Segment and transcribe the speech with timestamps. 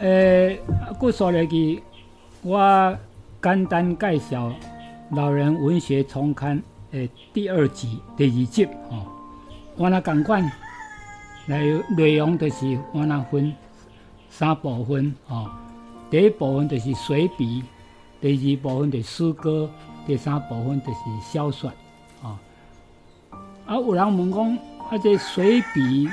[0.00, 0.56] 呃，
[0.98, 1.82] 故说来去，
[2.40, 2.98] 我
[3.42, 4.48] 简单介绍
[5.10, 6.56] 《老人文学丛刊》
[6.90, 9.04] 的第二集第二集哦。
[9.76, 10.42] 我那共款，
[11.44, 13.54] 内内容就是我那分
[14.30, 15.50] 三部分哦。
[16.10, 17.62] 第一部分就是随笔，
[18.22, 19.68] 第二部分就是诗歌，
[20.06, 21.70] 第三部分就是小说
[22.22, 22.40] 啊。
[23.66, 24.56] 啊，有人问讲，
[24.88, 26.08] 啊，这随笔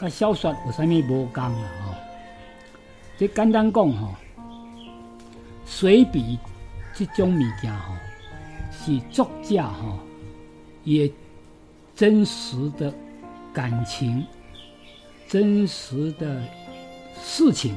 [0.00, 1.87] 甲小说有啥物无共啊？
[3.18, 4.14] 这简单讲吼，
[5.66, 6.38] 随笔
[6.94, 7.94] 这种物件吼，
[8.70, 9.98] 是作家吼，
[10.84, 11.10] 也
[11.96, 12.94] 真实的
[13.52, 14.24] 感情，
[15.26, 16.40] 真实的
[17.20, 17.74] 事情。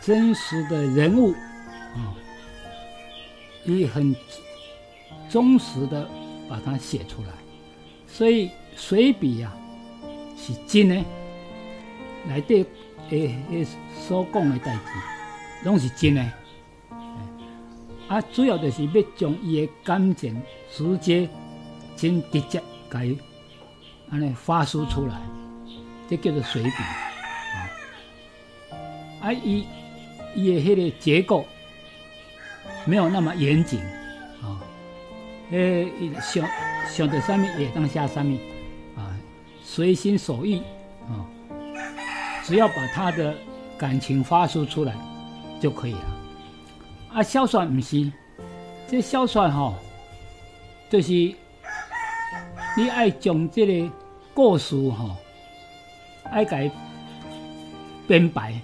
[0.00, 1.32] 真实的人物
[1.94, 2.16] 啊，
[3.64, 4.14] 也很
[5.30, 6.08] 忠实的
[6.48, 7.28] 把它写出来，
[8.06, 9.54] 所以随笔呀
[10.36, 11.04] 是真的，
[12.28, 12.66] 来对
[13.10, 14.80] 诶诶所讲的代志，
[15.64, 16.22] 拢是真的。
[18.08, 21.28] 啊，主要就是要将伊的感情直接、
[21.96, 23.16] 真直接给
[24.10, 25.14] 安尼发输出来，
[26.08, 27.70] 这叫做水笔啊。
[29.22, 29.64] 啊，伊。
[30.36, 31.46] 伊的迄个结构
[32.86, 33.78] 没有那么严谨
[34.42, 34.58] 啊，
[35.52, 35.88] 诶，
[36.20, 36.44] 想
[36.88, 38.40] 想到上面也当下上面
[38.96, 39.14] 啊，
[39.62, 40.58] 随心所欲
[41.06, 41.22] 啊，
[42.44, 43.34] 只要把他的
[43.78, 44.94] 感情发泄出来
[45.60, 46.04] 就可以了。
[47.14, 48.12] 啊，小说唔是，
[48.86, 49.74] 这小说吼，
[50.90, 51.12] 就是
[52.76, 53.90] 你爱将这个
[54.34, 55.16] 故事吼，
[56.24, 56.70] 爱改
[58.06, 58.54] 编排。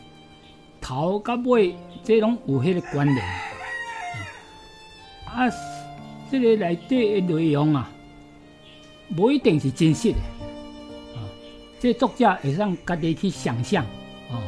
[0.80, 3.26] 头甲尾，这拢有迄个关联。
[5.26, 5.48] 啊，
[6.30, 7.88] 这个内底的内容啊，
[9.16, 10.18] 无一定是真实的。
[11.80, 13.84] 啊，这作者会让家己去想象，
[14.30, 14.42] 哦，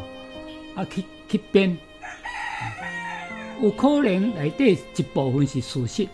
[0.77, 1.77] 啊去去编。
[3.63, 6.09] 有可能内底一部分是事实，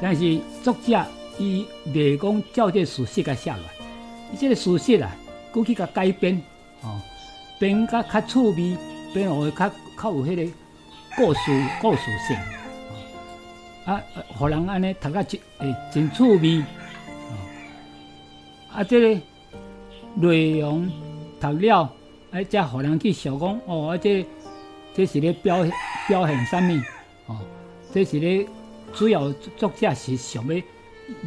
[0.00, 1.04] 但是作者
[1.38, 3.58] 伊未讲照这事实来写来，
[4.32, 5.16] 伊这个事实啊，
[5.52, 6.42] 过去甲改编，
[6.82, 7.00] 哦，
[7.58, 8.76] 编甲较趣味。
[9.14, 9.70] 变会较
[10.02, 10.52] 较有迄个
[11.16, 11.40] 故事
[11.80, 12.36] 故事性，
[13.84, 14.02] 啊，
[14.36, 16.64] 互人安尼读个真诶真趣味，
[18.72, 19.20] 啊，这个
[20.14, 20.90] 内容
[21.40, 21.82] 读了，
[22.30, 24.24] 啊，则互人去想讲，哦，啊，这
[24.94, 25.64] 这是咧表
[26.08, 26.80] 表现啥物，
[27.26, 27.40] 哦，
[27.92, 28.46] 这是咧
[28.92, 30.54] 主要作者是想要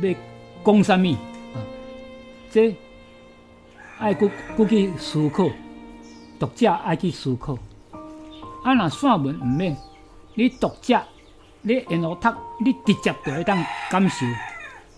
[0.01, 0.15] 要
[0.63, 1.11] 讲啥物，
[1.53, 1.59] 啊，
[2.49, 2.75] 这
[3.99, 4.29] 爱去
[4.69, 5.49] 去思考，
[6.39, 7.57] 读者爱去思考。
[8.63, 9.75] 啊，若散文毋免，
[10.33, 11.01] 你读者，
[11.61, 12.29] 你沿路读，
[12.63, 13.57] 你直接就会当
[13.89, 14.25] 感受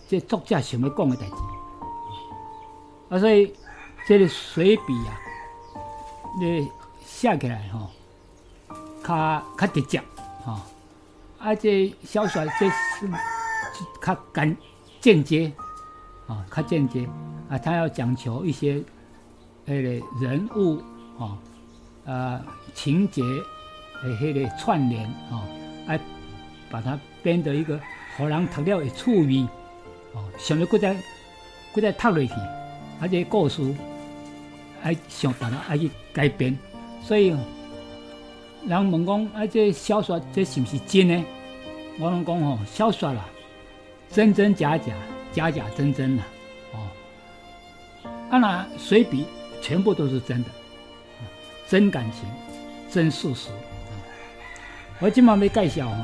[0.08, 1.34] 这作者想要讲的代志。
[3.10, 3.52] 啊，所以
[4.06, 5.18] 这个水笔啊，
[6.40, 6.68] 你
[7.04, 7.90] 写起来吼，
[9.02, 10.02] 较较直接
[10.44, 10.60] 吼。
[11.38, 13.08] 啊，这小说这是
[14.02, 14.56] 较干
[15.00, 15.52] 间接
[16.26, 17.08] 啊，较间接
[17.48, 18.82] 啊，他要讲求一些
[19.64, 19.88] 那个
[20.20, 20.82] 人物
[21.18, 21.38] 啊，
[22.04, 22.44] 呃，
[22.74, 23.22] 情节。
[24.02, 25.42] 诶，迄个串联哦，
[25.86, 26.00] 爱
[26.70, 27.78] 把它编得一个
[28.16, 29.46] 互人读了会趣味
[30.14, 30.96] 哦，想要搁再
[31.74, 32.32] 搁再读落去，
[33.00, 33.62] 啊，这故事
[34.82, 36.56] 爱想办法爱去改编，
[37.02, 37.34] 所以
[38.66, 41.22] 人问讲啊，这小说这是不是真的？
[41.98, 43.24] 我拢讲吼，小说啦，
[44.10, 44.94] 真真假假，
[45.32, 46.24] 假假真真啦，
[46.74, 46.76] 哦，
[48.30, 49.26] 啊那随笔
[49.62, 50.50] 全部都是真的，
[51.68, 52.28] 真感情，
[52.90, 53.48] 真事实。
[54.98, 55.94] 我今晚要介绍吼，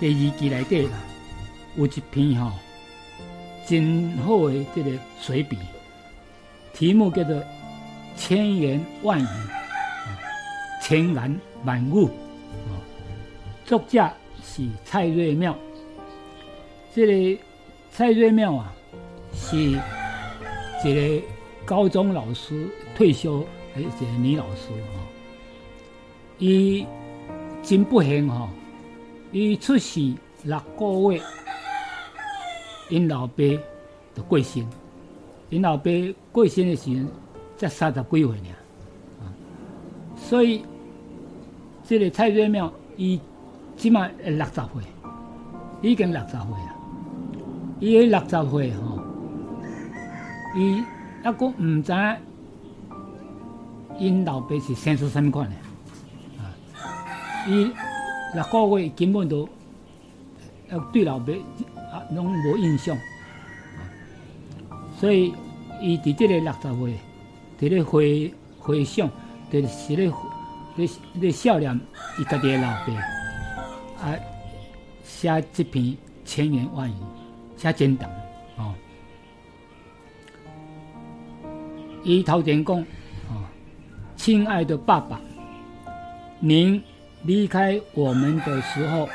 [0.00, 0.88] 第二集内底
[1.76, 2.50] 有一篇吼，
[3.66, 4.90] 真好的这个
[5.20, 5.56] 随笔，
[6.74, 7.36] 题目叫做
[8.16, 9.24] 《千言万语》，
[10.82, 12.08] 千言万语，
[13.64, 14.10] 作者
[14.42, 15.56] 是蔡瑞妙。
[16.92, 17.42] 这个
[17.92, 18.74] 蔡瑞妙啊，
[19.32, 21.24] 是一个
[21.64, 25.00] 高中老师退休的一个女老师哈，
[26.38, 26.84] 伊。
[27.62, 28.50] 真不幸吼，
[29.32, 30.12] 伊出世
[30.42, 31.22] 六个月，
[32.90, 33.42] 因老爸
[34.14, 34.68] 就过身。
[35.48, 35.90] 因老爸
[36.34, 37.08] 过身的时阵
[37.56, 38.48] 才三十几岁呢，
[39.20, 39.30] 啊，
[40.16, 40.64] 所以
[41.84, 43.20] 这个蔡瑞妙伊
[43.76, 44.66] 起码六十岁，
[45.80, 46.74] 已经六十岁啊。
[47.78, 49.00] 伊迄六十岁吼，
[50.56, 50.82] 伊
[51.22, 51.92] 还阁毋知
[53.98, 55.56] 因老爸是生出什么款的。
[57.46, 57.70] 伊
[58.34, 59.48] 六个月根本都
[60.68, 61.32] 要对老爸
[61.92, 62.96] 啊，拢无印象，
[64.98, 65.32] 所以
[65.80, 66.94] 伊伫即个六十岁，
[67.60, 69.10] 伫咧回回想，
[69.50, 70.10] 就是咧
[70.76, 71.78] 咧咧笑脸
[72.18, 74.16] 伊家己诶老爸，啊，
[75.04, 76.94] 写这篇千言万语，
[77.56, 78.10] 写简短，
[78.56, 78.74] 哦。
[82.02, 83.44] 伊头前讲，哦，
[84.16, 85.20] 亲爱的爸爸，
[86.40, 86.82] 您
[87.22, 89.08] 离开我们的时候，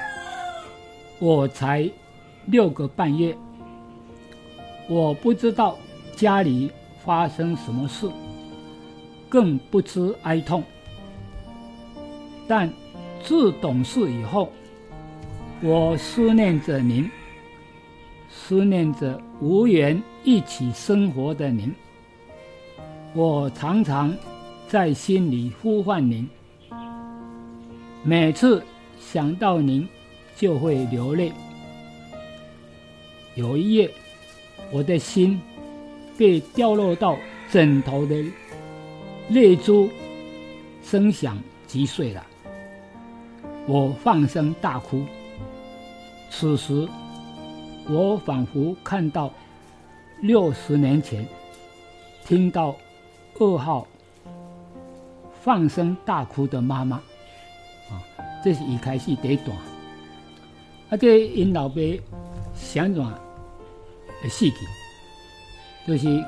[1.19, 1.89] 我才
[2.45, 3.35] 六个半月，
[4.87, 5.77] 我不知道
[6.19, 6.69] 家里
[7.05, 8.05] 发生什么事，
[9.29, 10.61] 更不知哀痛。
[12.45, 12.69] 但
[13.23, 14.51] 自懂事以后，
[15.61, 17.09] 我思念着您，
[18.29, 21.73] 思念着无缘一起生活的您。
[23.13, 24.13] 我常常
[24.67, 26.27] 在心里呼唤您，
[28.03, 28.61] 每次
[28.99, 29.87] 想到您
[30.35, 31.31] 就会流泪。
[33.35, 33.89] 有一夜，
[34.69, 35.39] 我的心
[36.19, 37.17] 被掉落到
[37.49, 38.21] 枕头的
[39.29, 39.89] 泪珠
[40.83, 42.27] 声响击碎了。
[43.65, 45.05] 我放声大哭。
[46.29, 46.85] 此时，
[47.87, 49.31] 我仿佛看到
[50.19, 51.25] 六十年前
[52.25, 52.75] 听到
[53.37, 53.87] 噩耗
[55.41, 56.97] 放声大哭的妈妈。
[57.89, 58.03] 啊，
[58.43, 59.57] 这是一开始第一段。
[60.89, 61.81] 啊，这因老爸
[62.53, 63.09] 想转
[64.21, 64.57] 的死去，
[65.89, 66.23] 就是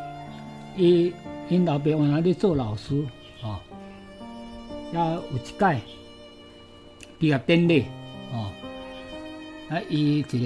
[0.76, 1.14] 伊
[1.48, 3.00] 因老爸原来咧做老师，
[3.44, 3.62] 啊，
[4.92, 5.82] 也有一届。
[7.20, 7.86] 毕业典礼，
[8.34, 8.50] 哦，
[9.70, 10.38] 啊，伊一个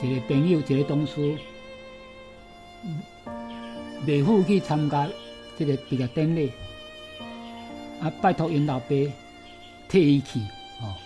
[0.00, 1.36] 一个朋友，一个同事，
[4.06, 5.06] 未赴去参加
[5.58, 6.50] 这个毕业典礼，
[8.00, 8.86] 啊，拜托因老爸
[9.90, 10.38] 替伊去，
[10.80, 10.96] 哦，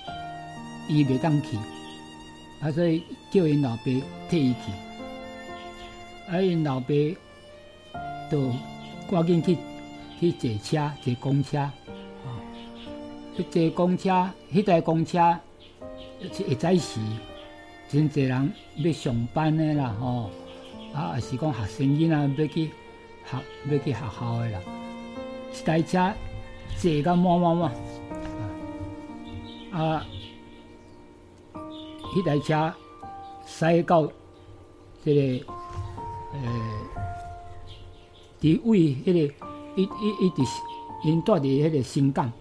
[0.89, 1.57] 伊未当去，
[2.61, 3.03] 啊，所以
[3.33, 3.83] 叫因老爸
[4.29, 4.71] 替伊去，
[6.31, 6.87] 啊，因老爸
[8.31, 8.53] 就
[9.11, 9.59] 赶紧去
[10.21, 11.59] 去坐车，坐公车。
[11.59, 11.73] 啊，
[13.37, 15.37] 去坐公车，迄台公车
[16.33, 17.01] 是一早时，
[17.89, 20.31] 真侪人要上班的啦，吼，
[20.95, 22.71] 啊，也是讲学生囡仔要去
[23.25, 23.39] 学，
[23.71, 24.61] 要去学校的啦。
[25.53, 26.13] 一台车
[26.77, 27.73] 坐到满满满，
[29.73, 30.07] 啊，
[32.15, 32.73] 迄台车
[33.47, 34.07] 驶到
[35.05, 35.53] 这个，
[38.41, 39.19] 伫位迄个
[39.77, 40.43] 一一一直
[41.05, 42.33] 因住伫迄个新港。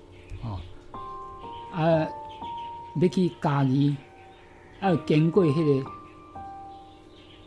[1.71, 2.07] 啊，
[3.00, 3.95] 要去嘉义，
[4.80, 5.53] 啊经过迄
[5.83, 5.91] 个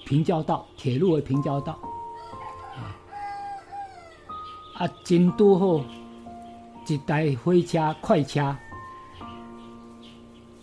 [0.06, 1.72] 平交道，铁路的平交道，
[2.76, 2.94] 啊，
[4.78, 5.84] 啊，真拄好
[6.86, 8.56] 一台火车、快车，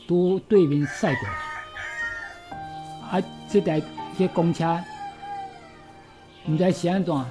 [0.07, 1.27] 拄对面驶过
[3.11, 3.81] 来，啊，即台
[4.17, 4.81] 这公车，
[6.47, 7.25] 毋知是安怎，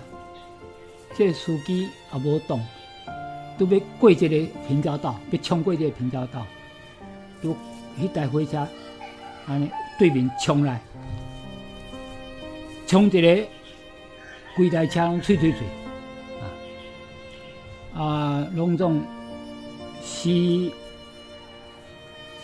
[1.16, 2.60] 这司机也无动。
[3.58, 4.28] 都要过一个
[4.68, 6.46] 平交道，要冲过一个平交道，
[7.42, 7.56] 都
[8.00, 8.64] 迄台火车
[9.46, 9.68] 安尼
[9.98, 10.80] 对面冲来，
[12.86, 13.48] 冲一个
[14.56, 15.60] 规台车拢吹吹吹，
[17.96, 19.02] 啊啊，拢总
[20.00, 20.30] 四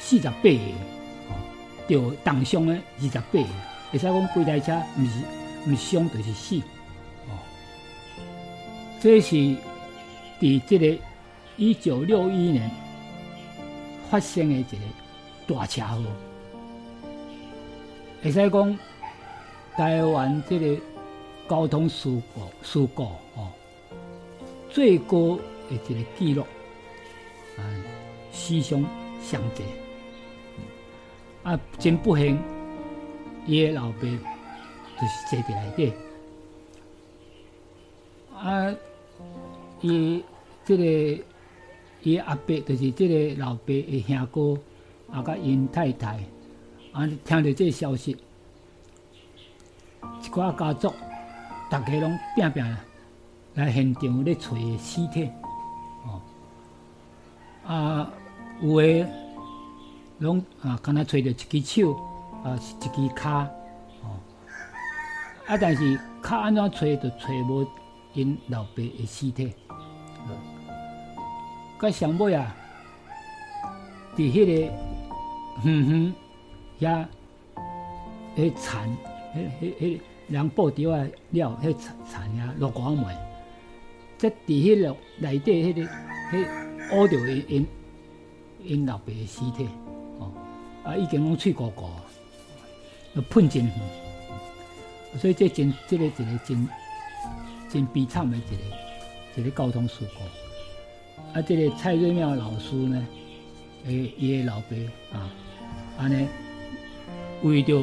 [0.00, 0.58] 四十八个，
[1.86, 3.44] 就当伤的二十八个，
[3.92, 5.10] 会使讲规台车毋是
[5.66, 6.56] 毋伤就是死，
[7.28, 7.38] 哦，
[9.00, 9.56] 这是。
[10.40, 10.98] 伫这个
[11.56, 12.68] 一九六一年
[14.10, 14.76] 发生的一个
[15.46, 16.02] 大车祸，
[18.20, 18.78] 会使讲
[19.74, 20.76] 台湾这个
[21.48, 23.04] 交通事故事故
[23.36, 23.48] 哦
[24.68, 25.38] 最高
[25.70, 26.42] 的一个记录，
[27.56, 27.62] 啊，
[28.32, 28.84] 死伤
[29.22, 29.62] 伤济，
[31.44, 32.38] 啊，真不幸，
[33.46, 34.00] 伊的老爸
[35.00, 35.92] 就是坐伫内底，
[38.36, 38.74] 啊。
[39.80, 40.24] 伊
[40.64, 41.24] 即个
[42.02, 44.58] 伊阿伯就是即个老爸的兄哥，
[45.12, 46.24] 啊，甲因太太，
[46.90, 48.16] 啊，听到这消息，
[50.22, 50.90] 一寡家族，
[51.68, 52.76] 大家拢拼拼
[53.52, 55.28] 来现场咧找尸体，
[56.06, 56.22] 哦，
[57.66, 58.10] 啊，
[58.62, 59.06] 有诶，
[60.18, 61.92] 拢啊，敢若找着一只手，
[62.42, 63.50] 啊，是一只骹，哦，
[65.46, 67.66] 啊，但是骹安怎找都找无
[68.14, 69.52] 因老爸的尸体。
[71.76, 72.56] 个上尾啊，
[74.16, 74.52] 伫迄个
[75.64, 76.14] 远远
[76.80, 77.06] 遐，
[78.36, 78.88] 迄残，
[79.34, 83.04] 迄迄迄人布条啊了，迄残残遐落光梅，
[84.16, 85.82] 即伫迄个内底迄个
[86.32, 87.16] 迄挖着
[87.48, 87.66] 因
[88.62, 89.68] 因老爸的尸体，
[90.20, 90.32] 哦，
[90.84, 91.90] 啊已经拢脆糊糊，
[93.28, 93.74] 喷真远，
[95.18, 96.68] 所以这真这个一个真
[97.68, 101.38] 真悲惨的一个一个交通事故。
[101.38, 103.06] 啊，这个蔡瑞妙老师呢，
[103.86, 105.30] 诶，伊的老爸啊，
[105.98, 106.26] 安尼
[107.42, 107.82] 为着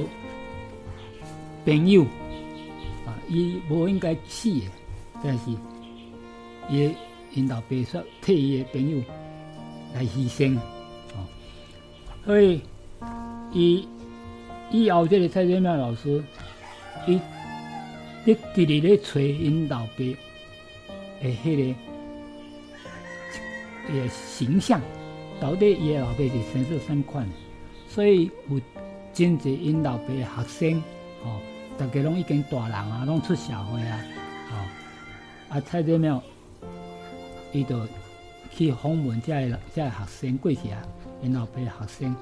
[1.66, 2.04] 朋友
[3.06, 4.66] 啊，伊无应该死的，
[5.24, 5.52] 但是
[6.70, 6.94] 伊
[7.34, 9.04] 因老爸说替伊的朋友
[9.94, 10.58] 来牺牲，
[11.16, 11.28] 哦，
[12.26, 12.62] 所以
[13.52, 13.88] 伊
[14.72, 16.24] 以后这个蔡瑞妙老师，
[17.08, 17.20] 伊
[18.26, 19.94] 一直咧找因老爸
[21.22, 21.76] 诶，迄个。
[23.92, 24.80] 个形象
[25.40, 27.28] 到底伊老爸是生是什款？
[27.90, 28.62] 所以有
[29.12, 30.84] 真济因老爸学生，
[31.24, 31.42] 吼，
[31.78, 34.00] 大家拢已经大人啊，拢出社会啊，
[34.50, 36.22] 吼，啊蔡志庙，
[37.52, 37.86] 伊就
[38.52, 40.82] 去访问遮个学生过去啊，
[41.22, 42.16] 因老爸学生，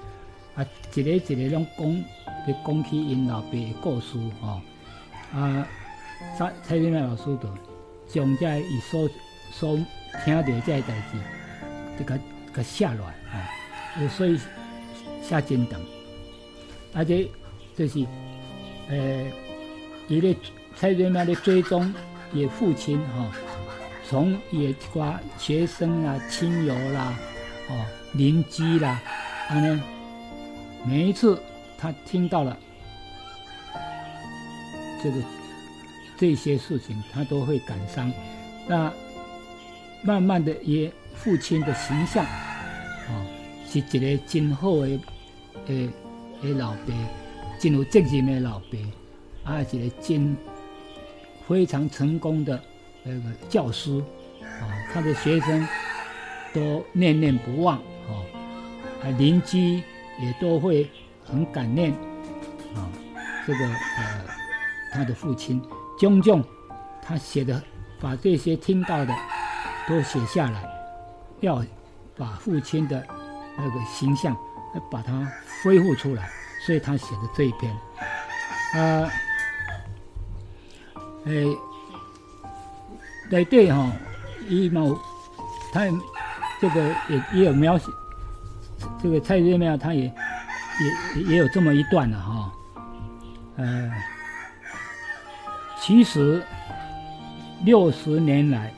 [0.59, 1.93] 啊一个一个拢讲，
[2.45, 4.59] 咧讲起因老爸的故事，吼，
[5.33, 5.65] 啊
[6.37, 7.49] 蔡蔡志庙老师就
[8.07, 9.09] 将遮伊所
[9.51, 9.79] 所
[10.25, 11.17] 听到这个代志。
[11.97, 12.17] 这个
[12.53, 14.39] 个下来啊，所以
[15.21, 15.79] 下真长，
[16.93, 17.27] 而且
[17.75, 18.05] 就是
[18.87, 19.25] 呃，
[20.07, 20.35] 伊咧
[20.75, 21.93] 蔡瑞苗咧追踪
[22.33, 23.29] 伊父亲哈，
[24.07, 27.13] 从也挂学生啦、亲友啦、
[27.69, 29.01] 哦邻居啦，
[29.49, 29.81] 安尼
[30.85, 31.41] 每一次
[31.77, 32.57] 他听到了
[35.03, 35.17] 这个
[36.17, 38.11] 这些事情，他都会感伤。
[38.67, 38.91] 那
[40.03, 40.91] 慢慢的也。
[41.15, 43.25] 父亲的形象，哦，
[43.67, 44.87] 是一个真好的，
[45.67, 45.89] 诶，
[46.41, 46.93] 诶老爸，
[47.59, 50.37] 真有责任的老爸，啊，一个真
[51.45, 52.57] 非常成功的
[53.03, 54.01] 那个教师，
[54.41, 55.67] 啊，他的学生
[56.53, 58.23] 都念念不忘，哦，
[59.03, 59.83] 啊，邻居
[60.21, 60.89] 也都会
[61.25, 61.91] 很感念，
[62.75, 62.87] 啊，
[63.45, 64.25] 这个呃，
[64.93, 65.61] 他的父亲，
[65.97, 66.43] 炯炯，
[67.01, 67.61] 他写的，
[67.99, 69.15] 把这些听到的
[69.87, 70.63] 都写下来。
[71.41, 71.63] 要
[72.17, 73.07] 把父亲的
[73.57, 74.35] 那个形象，
[74.91, 75.25] 把它
[75.63, 76.29] 恢复出来，
[76.65, 77.73] 所以他写的这一篇，
[78.73, 79.09] 啊，
[81.25, 81.31] 哎，
[83.29, 83.89] 对对哈，
[84.49, 84.93] 一毛，
[85.71, 85.85] 他
[86.59, 87.85] 这个也也有描写，
[89.01, 92.53] 这个蔡瑞苗他也也也有这么一段了哈，
[93.57, 93.91] 呃，
[95.79, 96.41] 其实
[97.63, 98.71] 六十年来。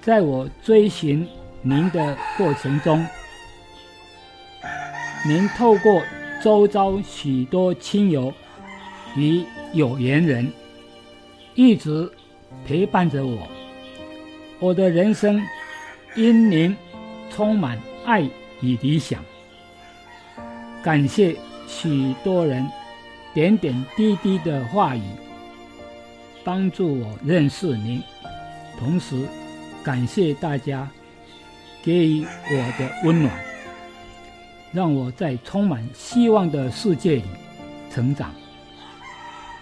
[0.00, 1.26] 在我追寻
[1.62, 3.04] 您的过程中，
[5.26, 6.00] 您透过
[6.40, 8.32] 周遭许多亲友
[9.16, 10.52] 与有缘人，
[11.56, 12.08] 一直
[12.64, 13.48] 陪伴着我。
[14.60, 15.42] 我的人生
[16.14, 16.76] 因您
[17.28, 18.22] 充满爱
[18.66, 19.22] 与理想。
[20.82, 21.36] 感谢
[21.68, 22.66] 许多人
[23.32, 25.02] 点点滴滴的话语，
[26.44, 28.02] 帮助我认识您，
[28.78, 29.16] 同时。
[29.84, 30.90] 感谢大家
[31.80, 33.32] 给予我的温暖，
[34.72, 37.22] 让我在充满希望的世界里
[37.88, 38.34] 成长。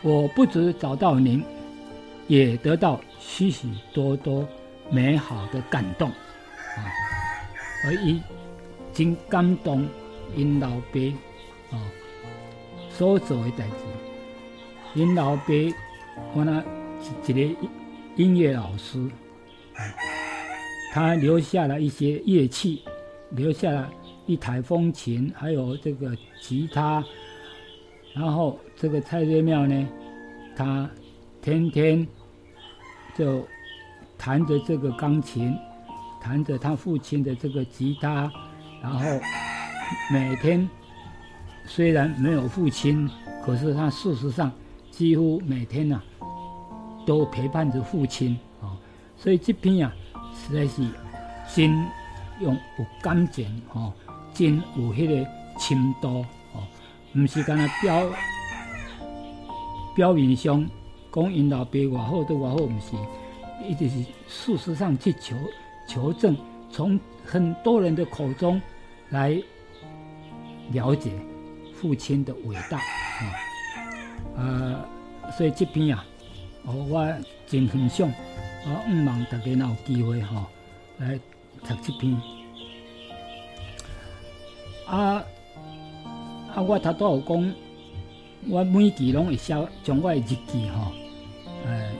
[0.01, 1.45] 我不止找到您，
[2.27, 4.49] 也得到许许多多
[4.91, 6.89] 美好的感动啊！
[7.85, 8.19] 而一
[8.95, 9.87] 经感动
[10.35, 11.83] 因老爸啊
[12.89, 13.75] 所做的代志。
[14.95, 15.45] 因老爸
[16.33, 16.63] 我那
[17.03, 17.57] 是一个
[18.17, 19.11] 音乐老师。
[20.93, 22.85] 他留下了一些乐器，
[23.31, 23.93] 留下了
[24.27, 27.05] 一台风琴，还有这个吉他。
[28.15, 29.89] 然后这个蔡瑞妙呢，
[30.55, 30.89] 他
[31.43, 32.07] 天天
[33.19, 33.45] 就
[34.17, 35.53] 弹着这个钢琴，
[36.23, 38.33] 弹着他父亲的这个吉他，
[38.85, 39.01] 然后
[40.13, 40.69] 每天
[41.65, 43.11] 虽然没有父亲，
[43.43, 44.53] 可是他事实上
[44.91, 46.03] 几乎每天呐
[47.07, 48.77] 都陪伴着父亲啊。
[49.17, 49.91] 所以这篇呀。
[50.37, 50.83] 实在是
[51.55, 51.71] 真
[52.41, 53.93] 用有感情哦，
[54.35, 56.61] 真有迄个深度吼，
[57.15, 58.07] 毋是干那表
[59.95, 60.69] 表面上
[61.13, 62.97] 讲因老爸偌好都偌好，毋是，
[63.67, 65.37] 一直是事实上去求
[65.89, 66.37] 求证，
[66.69, 68.61] 从很多人的口中
[69.15, 69.41] 来
[70.73, 71.13] 了解
[71.73, 73.23] 父亲的伟大啊，
[74.37, 74.85] 呃，
[75.31, 76.05] 所以这篇啊，
[76.65, 77.15] 哦，我
[77.47, 78.11] 真很想。
[78.67, 80.47] 我毋望大家有机会吼
[80.99, 81.17] 来
[81.63, 82.13] 读这篇。
[84.87, 85.23] 啊
[86.53, 86.61] 啊！
[86.61, 87.55] 我头拄有讲，
[88.49, 89.55] 我每期拢会写
[89.85, 90.91] 将我的日记吼，
[91.65, 91.93] 呃，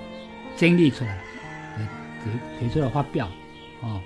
[0.57, 1.19] 整理出来，
[2.25, 3.29] 提提出来发表，
[3.81, 4.01] 吼。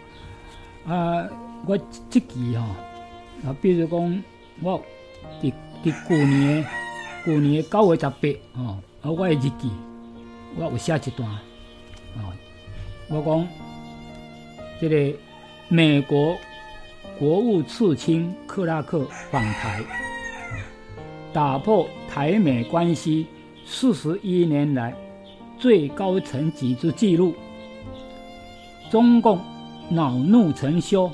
[0.92, 1.26] 啊，
[1.66, 1.78] 我
[2.10, 2.64] 这期吼，
[3.44, 4.24] 啊，比如讲，
[4.62, 4.82] 我
[5.40, 5.52] 伫
[5.84, 6.66] 伫旧年
[7.24, 8.64] 旧年九月十八，吼，
[9.02, 9.70] 啊，我的日记，
[10.56, 11.28] 我有写一段，
[12.16, 12.32] 哦。
[13.08, 13.48] 我讲，
[14.80, 15.18] 这个
[15.68, 16.36] 美国
[17.18, 19.82] 国务次卿克拉克访台，
[21.32, 23.26] 打破台美关系
[23.64, 24.94] 四十一年来
[25.58, 27.34] 最高层级之纪录。
[28.90, 29.40] 中共
[29.90, 31.10] 恼怒成羞，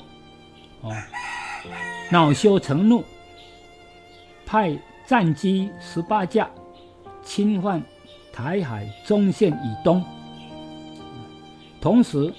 [0.81, 0.91] 哦，
[2.15, 3.03] 恼羞成怒，
[4.45, 4.73] 派
[5.05, 6.49] 战机十八架
[7.21, 7.83] 侵犯
[8.31, 10.01] 台海中线以东。
[11.81, 12.33] 同时，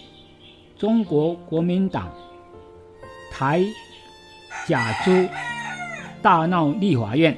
[0.79, 2.11] 中国国民党
[3.31, 3.63] 台
[4.67, 5.11] 假珠
[6.23, 7.37] 大闹立法院，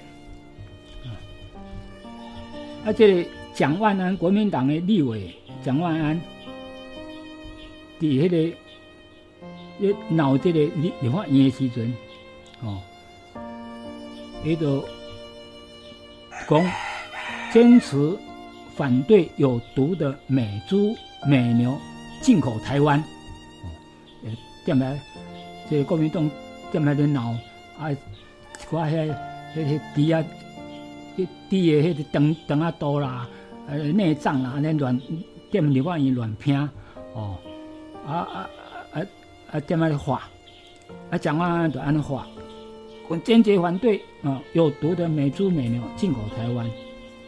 [2.85, 6.21] 啊，这个蒋万安国民党的立委蒋万安。
[7.99, 8.57] 伫迄个
[9.81, 11.93] 咧闹这个立立法院的时阵，
[12.63, 12.81] 哦，
[14.45, 14.85] 伊就
[16.49, 16.71] 讲
[17.53, 18.17] 坚持
[18.77, 20.95] 反对有毒的美猪
[21.27, 21.77] 美牛
[22.23, 23.67] 进口台湾，哦，
[24.65, 24.99] 点来
[25.71, 26.31] 这国民党
[26.71, 27.31] 点来咧闹
[27.79, 27.91] 啊，
[28.71, 29.15] 寡遐
[29.55, 30.25] 迄迄猪啊，
[31.17, 33.29] 迄猪的迄个肠肠啊多啦，
[33.67, 35.01] 呃内脏啦，安尼乱
[35.51, 36.57] 点立法院乱拼，
[37.15, 37.39] 哦。
[38.07, 38.49] 啊啊
[38.95, 39.03] 啊
[39.53, 39.61] 啊！
[39.61, 40.23] 点样的话，
[41.11, 42.27] 啊讲话就安尼话，
[43.09, 46.71] 我坚决反对啊有毒的美猪美牛进口台湾。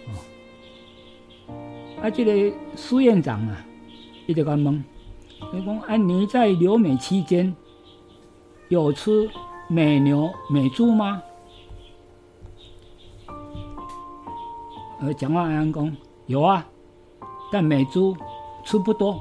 [0.06, 1.54] 哦，
[2.02, 3.64] 啊这个苏院长啊，
[4.26, 4.84] 伊就讲问，
[5.54, 7.54] 伊讲啊你在留美期间
[8.68, 9.28] 有吃
[9.68, 11.22] 美牛美猪吗？
[15.00, 15.96] 呃，蒋万安公
[16.26, 16.66] 有啊，
[17.50, 18.14] 但美猪
[18.64, 19.18] 吃不多。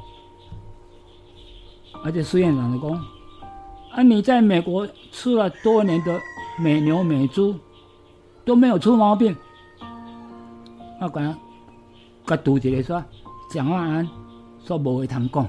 [2.04, 2.92] 而且苏院长的讲
[3.92, 6.22] ：“啊，你在美国吃了多年的
[6.60, 7.56] 美牛美猪，
[8.44, 9.36] 都没有出毛病。”
[11.00, 11.40] 我讲，
[12.26, 13.04] 甲杜一个说，
[13.50, 14.10] 蒋万安
[14.66, 15.44] 说无会通讲。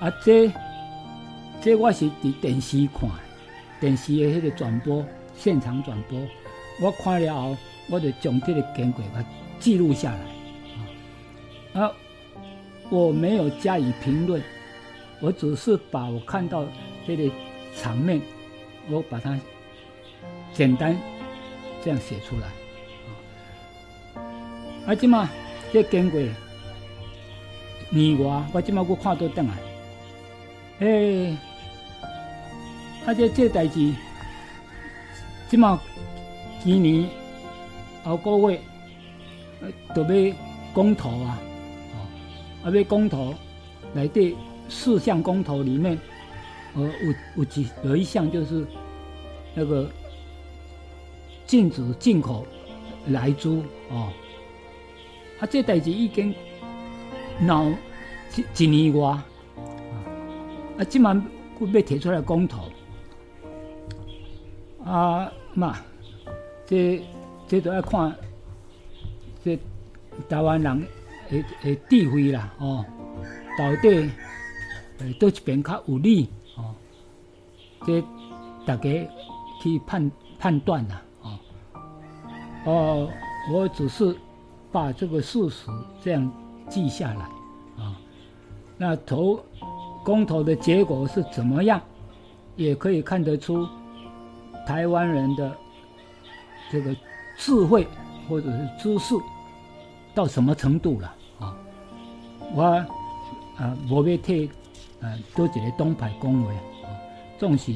[0.00, 0.52] 啊，这
[1.62, 3.08] 这我是伫电视看，
[3.80, 5.04] 电视的迄个转播，
[5.36, 6.18] 现场转播，
[6.82, 7.56] 我看了后，
[7.88, 9.24] 我就将这个经过它
[9.60, 11.80] 记录下来。
[11.80, 11.92] 啊，
[12.90, 14.42] 我没有加以评论。
[15.20, 16.64] 我只是把我看到
[17.06, 17.32] 这个
[17.74, 18.20] 场面，
[18.88, 19.38] 我把它
[20.52, 20.96] 简单
[21.84, 22.48] 这样写出来。
[24.86, 25.28] 啊，即嘛
[25.72, 26.20] 这经过
[27.90, 29.54] 年外，我即嘛我看到等来，
[30.80, 31.36] 诶，
[33.04, 33.92] 啊这这代志，
[35.48, 35.80] 即嘛
[36.62, 37.08] 今年
[38.04, 38.60] 后个月，
[39.94, 40.34] 都要
[40.72, 41.38] 公投啊，
[42.64, 43.34] 啊要公投
[43.94, 44.06] 来。
[44.08, 44.36] 对。
[44.68, 45.96] 四项公投里面，
[46.76, 48.66] 呃，有有几有一项就是
[49.54, 49.90] 那个
[51.46, 52.46] 禁止进口
[53.08, 54.12] 来猪哦，
[55.40, 56.34] 啊，这代志已经
[57.40, 57.68] 闹
[58.36, 59.08] 一一年外，
[60.78, 61.20] 啊，今晚
[61.58, 62.70] 会被提出来公投，
[64.84, 65.78] 啊嘛，
[66.66, 67.02] 这
[67.48, 68.14] 这都要看
[69.42, 69.58] 这
[70.28, 70.86] 台湾人
[71.30, 72.84] 的的智慧啦，哦，
[73.58, 74.10] 到底。
[74.98, 76.26] 诶，倒一边较有利，
[77.86, 78.02] 这
[78.66, 78.90] 大家
[79.62, 81.38] 去判判断啦，哦，
[82.64, 83.08] 哦，
[83.52, 84.16] 我只是
[84.72, 85.70] 把这个事实
[86.02, 86.32] 这样
[86.68, 87.24] 记下来，
[87.82, 87.96] 啊，
[88.76, 89.38] 那投
[90.04, 91.80] 公投的结果是怎么样，
[92.56, 93.66] 也可以看得出
[94.66, 95.56] 台湾人的
[96.70, 96.94] 这个
[97.38, 97.86] 智慧
[98.28, 99.14] 或者是知识
[100.12, 101.56] 到什么程度了，啊，
[102.52, 102.62] 我
[103.56, 104.50] 啊，我要替。
[104.98, 106.50] 啊，多一个东派讲话，
[107.38, 107.72] 总是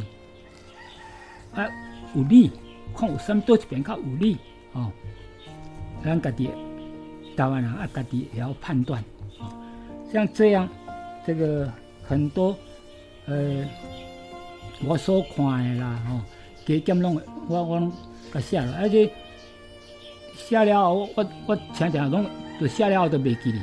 [1.55, 1.66] 啊
[2.14, 2.51] 有理，
[2.96, 4.37] 看有什多一边较有理，
[4.73, 4.90] 哦，
[6.05, 6.51] 咱家己
[7.37, 9.03] 台湾人啊，家己也要判断，
[10.12, 10.68] 像这样，
[11.27, 12.57] 这个很多
[13.27, 13.64] 呃，
[14.85, 16.20] 我所看的啦，吼，
[16.66, 17.92] 加减拢我我拢
[18.33, 19.11] 甲写了，而且
[20.35, 22.27] 写了后，我我常常拢
[22.61, 23.61] 就写了后都袂记哩，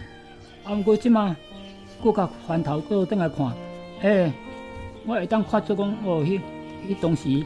[0.64, 1.36] 啊，毋过即马。
[2.00, 3.52] 过较翻头过倒来看，
[4.02, 4.32] 诶，
[5.08, 6.42] 我会当看出讲哦，迄
[6.86, 7.46] 迄当时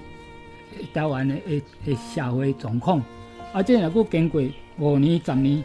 [0.91, 3.00] 台湾的诶诶社会状况，
[3.54, 4.41] 啊，这若过经过
[4.80, 5.63] 五年、十年，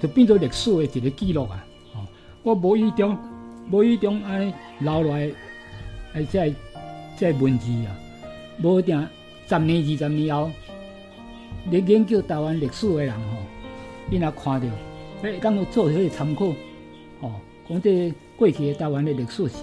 [0.00, 1.62] 就变做历史的一个记录啊！
[1.94, 2.06] 哦，
[2.42, 3.14] 我无意中
[3.70, 5.30] 无意中安尼留落来，
[6.14, 6.54] 诶，这
[7.18, 7.92] 这文字啊，
[8.62, 9.06] 无定
[9.46, 10.50] 十年、二十年后，
[11.70, 13.36] 咧研究台湾历史的人吼，
[14.10, 14.66] 伊若看到，
[15.20, 16.46] 诶，当做做迄个参考。
[17.20, 17.32] 哦，
[17.68, 19.56] 讲这过去的台湾的历史史，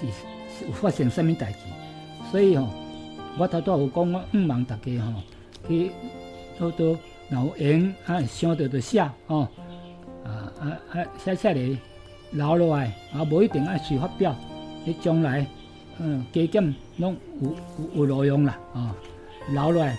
[0.00, 1.58] 是是有发生什么代志，
[2.30, 2.68] 所以吼，
[3.38, 5.22] 我头拄有讲，我毋望大家吼
[5.68, 5.90] 去
[6.58, 6.98] 多多
[7.30, 9.40] 有闲啊，想到就写吼，
[10.24, 11.76] 啊啊啊写写咧
[12.30, 14.34] 留落来，啊无一定爱随发表。
[14.84, 15.44] 你将来，
[15.98, 18.90] 嗯，加减拢有有有路用啦，哦，
[19.50, 19.98] 留落来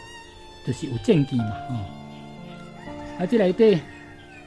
[0.65, 1.75] 就是有证据嘛，哦，
[3.19, 3.77] 啊，即内底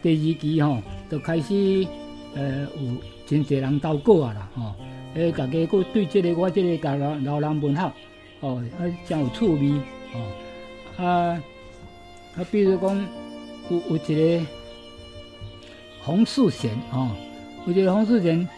[0.02, 0.78] 第二期吼，
[1.10, 1.86] 就开始，
[2.34, 4.74] 呃，有真侪人投稿啊啦，吼，
[5.14, 7.92] 诶，大家佫对即个我即个老老人文学，
[8.40, 9.80] 哦，啊，真有趣味，
[10.14, 11.04] 哦，啊，
[12.36, 12.96] 啊，比如讲
[13.70, 14.46] 有有一个
[16.02, 17.10] 洪世贤，哦，
[17.66, 18.48] 有一个洪世贤。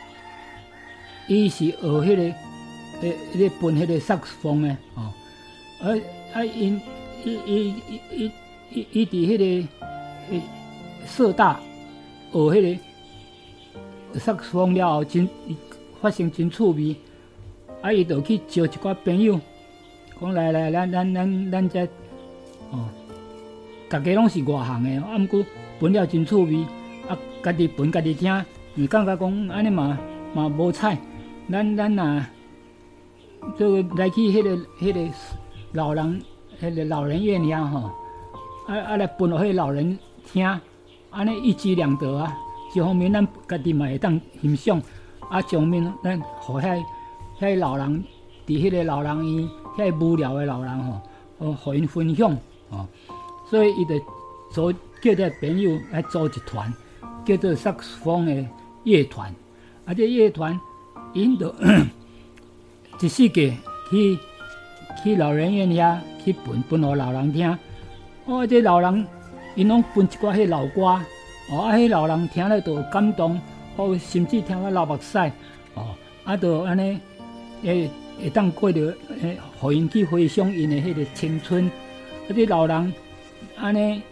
[1.28, 2.22] 伊是学迄个，
[3.00, 5.12] 诶，迄个分迄个萨克斯风诶，哦，
[5.80, 5.88] 啊
[6.34, 6.78] 啊，因
[7.24, 8.32] 伊伊伊伊
[8.72, 9.68] 伊伊伫迄个
[10.30, 10.42] 诶
[11.06, 11.60] 社大
[12.32, 12.78] 学迄
[14.12, 15.26] 个萨克斯风了后，真
[16.02, 16.96] 发生真趣味，
[17.80, 19.40] 啊，伊就去招一寡朋友，
[20.20, 21.84] 讲来来，咱咱咱咱遮，
[22.72, 22.88] 哦，
[23.88, 25.44] 大家拢是外行诶，啊，毋过
[25.78, 26.66] 分了真趣味，
[27.08, 28.44] 啊，家己分家己听，
[28.76, 29.96] 毋感觉讲安尼嘛
[30.34, 30.98] 嘛无彩。
[31.48, 32.26] 咱咱呐，
[33.56, 35.14] 这个来去迄个迄个
[35.72, 36.20] 老人
[36.60, 37.90] 迄个老人院遐吼，
[38.66, 40.44] 啊啊来分互迄个老人听，
[41.10, 42.36] 安尼一举两得啊！
[42.74, 44.82] 一方面咱家己嘛会当欣赏，
[45.32, 46.78] 啊，上面咱互遐
[47.40, 48.04] 遐老人
[48.46, 51.00] 伫迄个老人院，遐无聊的老人吼，
[51.38, 52.36] 哦，互因分享
[52.68, 52.86] 哦，
[53.48, 53.98] 所以伊就
[54.50, 56.70] 组叫啲朋友来组一团，
[57.24, 58.46] 叫做萨克斯风的
[58.84, 59.34] 乐团，
[59.86, 60.60] 啊，这乐团。
[61.14, 61.54] 因着
[63.00, 63.54] 一世界
[63.90, 64.18] 去
[65.02, 67.58] 去老人院遐去分分互老人听，
[68.26, 69.06] 哦，这老人
[69.54, 70.82] 因拢分一寡迄老歌，
[71.50, 73.40] 哦，啊，迄老人听了都感动，
[73.76, 75.18] 哦，甚至听了流目屎，
[75.74, 76.98] 哦，啊，都安尼
[77.62, 82.94] 会会当过着，诶，互因去回想因的迄个青春，啊，这老人
[83.56, 84.02] 安尼，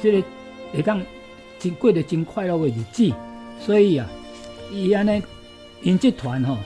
[0.00, 0.22] 即个
[0.72, 1.00] 会当
[1.58, 3.12] 真过着真快乐的日子，
[3.60, 4.08] 所以啊，
[4.72, 5.22] 伊安尼。
[5.84, 6.56] 因这团吼，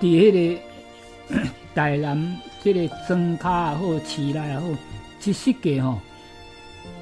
[0.00, 1.36] 伫迄个
[1.76, 4.66] 台南即个庄卡也好，市内也好，
[5.22, 6.00] 一世界吼，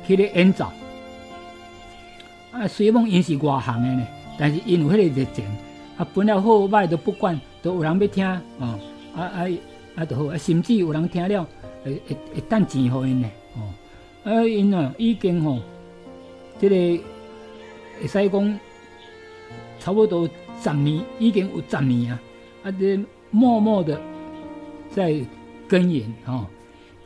[0.05, 0.67] 去咧演奏。
[2.55, 4.07] 啊，虽然因是外行的呢，
[4.39, 5.45] 但是因有迄个热情，
[5.97, 8.27] 啊，本了好歹都不管，都有人要听，
[8.59, 8.79] 哦，
[9.15, 9.45] 啊啊
[9.97, 11.47] 啊，都好，啊，甚至有人听了，
[11.85, 13.75] 会会会等钱互因呢，哦，
[14.25, 15.59] 啊，因啊已经吼，
[16.61, 16.75] 即个
[18.01, 18.61] 会使讲
[19.81, 20.29] 差不多。
[20.63, 22.21] 十年已经有十年啊，
[22.63, 22.71] 啊！
[22.71, 22.99] 这
[23.31, 24.01] 默默的
[24.89, 25.21] 在
[25.69, 26.47] 耕耘吼，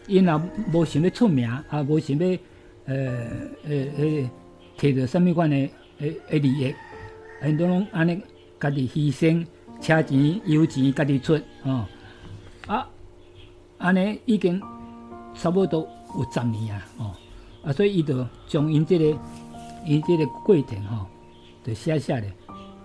[0.06, 0.40] 因也
[0.72, 2.26] 无想要出名，也无想要
[2.84, 2.94] 呃
[3.64, 4.30] 呃呃
[4.79, 5.57] 摕到什么款的
[5.99, 6.75] 诶诶利益，
[7.41, 8.23] 很多拢安尼
[8.61, 9.45] 家己牺牲，
[9.81, 11.85] 车钱油钱家己出吼，
[12.67, 12.88] 啊，
[13.79, 14.62] 安尼已经
[15.35, 15.81] 差不多
[16.17, 17.14] 有十年啊，哦，
[17.64, 19.19] 啊，所以伊就将因这个
[19.85, 21.07] 因这个过程吼，
[21.64, 22.33] 就写下来。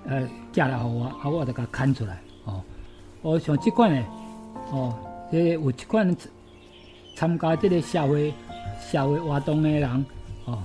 [0.06, 2.62] 呃，寄来互我，啊，我就甲砍出来，哦，
[3.22, 4.04] 我像即款的，
[4.70, 4.94] 哦，
[5.32, 6.14] 这有一款
[7.16, 8.34] 参加即个社会
[8.82, 10.06] 社会活动诶人，
[10.44, 10.62] 哦，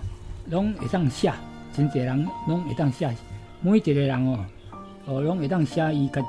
[0.50, 1.32] 拢会当写，
[1.72, 3.14] 真侪人拢会当写，
[3.60, 4.44] 每一个人哦，
[5.06, 6.28] 哦，拢会当写伊家己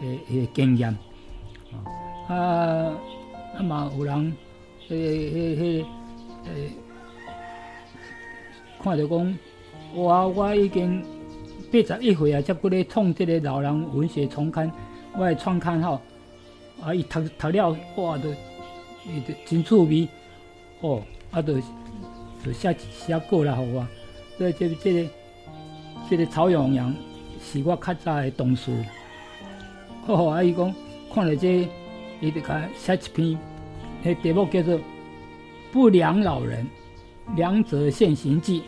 [0.00, 0.96] 诶诶经验，
[2.28, 2.92] 啊，
[3.56, 4.36] 啊嘛有人，
[4.88, 5.86] 诶诶诶
[6.44, 6.72] 诶，
[8.82, 9.38] 看着讲，
[9.96, 11.04] 哇我已经。
[11.70, 14.72] 八十一岁啊，才过来创这个老人文学创刊，
[15.14, 16.00] 我的创刊吼，
[16.80, 18.30] 啊，伊读读了，哇，都
[19.06, 20.08] 伊都真趣味，
[20.80, 21.52] 哦，啊，都
[22.44, 23.86] 就写一写过来互我，
[24.36, 25.10] 所以这这个
[26.08, 26.94] 这个曹永阳
[27.40, 28.72] 是我较早的同事，
[30.06, 30.74] 哦，啊，伊讲
[31.12, 31.68] 看了这，
[32.20, 33.38] 伊就甲写一篇，
[34.04, 34.74] 迄题目叫做
[35.72, 36.66] 《不良老人
[37.36, 38.62] 两者现形记》，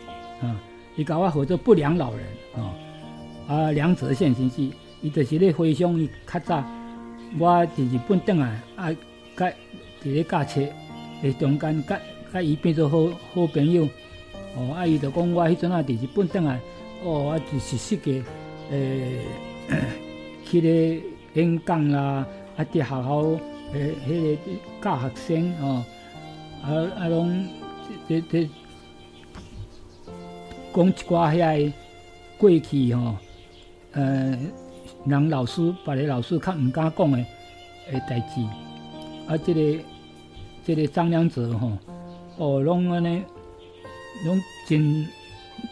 [0.45, 0.55] 啊，
[0.95, 2.23] 伊甲我合作《不良老人》
[2.61, 2.73] 啊。
[3.47, 6.63] 啊，两者现形记，伊就是咧回想伊较早，
[7.37, 8.95] 我伫日本转来，啊，
[9.35, 9.47] 甲
[10.01, 10.61] 伫咧驾车，
[11.21, 11.99] 诶中间甲
[12.33, 13.87] 啊伊变做好好朋友。
[14.55, 16.59] 哦，啊，伊就讲我迄阵啊伫日本转来，
[17.03, 18.11] 哦，啊就是识个
[18.69, 19.19] 诶，
[20.45, 21.01] 去咧
[21.33, 22.25] 演讲啦，
[22.57, 23.39] 啊伫学校
[23.73, 24.37] 诶，迄个
[24.81, 25.85] 教学生哦，
[26.63, 26.67] 啊
[26.99, 27.47] 啊拢
[28.09, 28.49] 这这
[30.73, 31.71] 讲一寡遐
[32.37, 33.15] 过去吼。
[33.93, 34.37] 呃，
[35.05, 37.25] 人老师，别个老师较毋敢讲诶，
[37.91, 38.41] 诶代志，
[39.27, 39.83] 啊，即个
[40.65, 41.71] 即个张良泽吼，
[42.59, 43.23] 拢安尼，
[44.25, 45.07] 拢真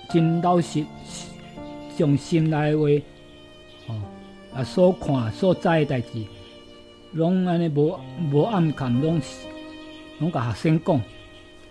[0.10, 0.86] 真老实，
[1.98, 2.88] 上心内话，
[3.88, 4.02] 哦，
[4.54, 6.26] 啊，所看所知诶代志，
[7.14, 8.00] 拢安尼无
[8.32, 9.22] 无暗藏，拢
[10.20, 10.96] 拢甲学生讲，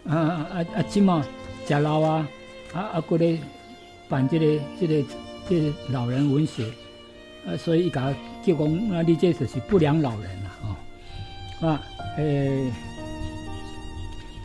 [0.07, 1.25] 啊啊啊啊，即马
[1.67, 2.29] 食老啊，
[2.73, 3.39] 啊啊，过咧
[4.09, 5.05] 办即个即个。
[5.49, 6.63] 即个老人文学，
[7.47, 10.59] 啊，所以伊甲叫讲，啊，你这就是不良老人啦，
[11.63, 11.83] 哦，啊，
[12.19, 12.71] 诶，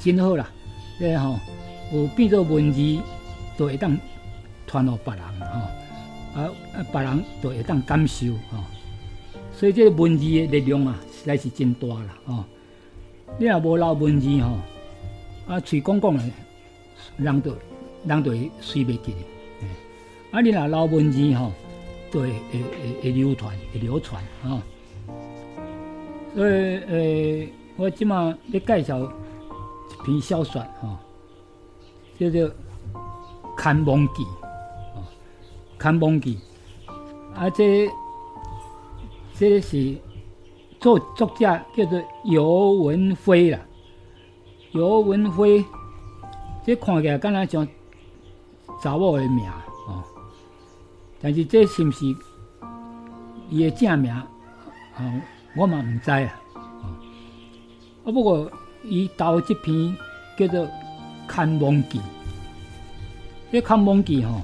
[0.03, 0.49] 真好啦，
[0.99, 1.39] 这吼
[1.93, 2.99] 有变做文字，
[3.55, 3.97] 都会当
[4.67, 8.63] 传互别人，吼，啊啊，别人都会当感受，吼，
[9.53, 12.43] 所以这文字的力量啊，实在是真大啦，吼，
[13.39, 14.57] 你若无留文字，吼，
[15.47, 16.23] 啊，嘴讲讲的，
[17.17, 17.55] 人都
[18.05, 19.67] 人都会随袂记的，
[20.31, 21.51] 啊，你若留文字，吼。
[22.11, 22.63] 就，会会
[23.01, 24.61] 会流传，会流传啊！
[26.35, 29.11] 所以，呃，我即马要介绍
[30.03, 30.99] 篇小说哈，
[32.19, 32.41] 叫做
[33.55, 35.01] 《看蒙记》啊，
[35.77, 36.39] 《看蒙记》
[37.39, 37.89] 啊，这
[39.33, 39.97] 这是
[40.79, 43.59] 作作者叫做尤文辉啦，
[44.71, 45.63] 尤文辉，
[46.65, 47.67] 这看起来敢若像
[48.81, 49.49] 查某的名。
[51.25, 52.05] 但是这是毋是
[53.49, 54.11] 伊的正名？
[54.11, 55.21] 啊，
[55.55, 56.41] 我嘛毋知啊。
[58.03, 58.51] 啊，不过
[58.83, 59.95] 伊导这篇
[60.37, 60.65] 叫做
[61.27, 61.99] 《看梦记》。
[63.51, 64.41] 这《看梦记》吼，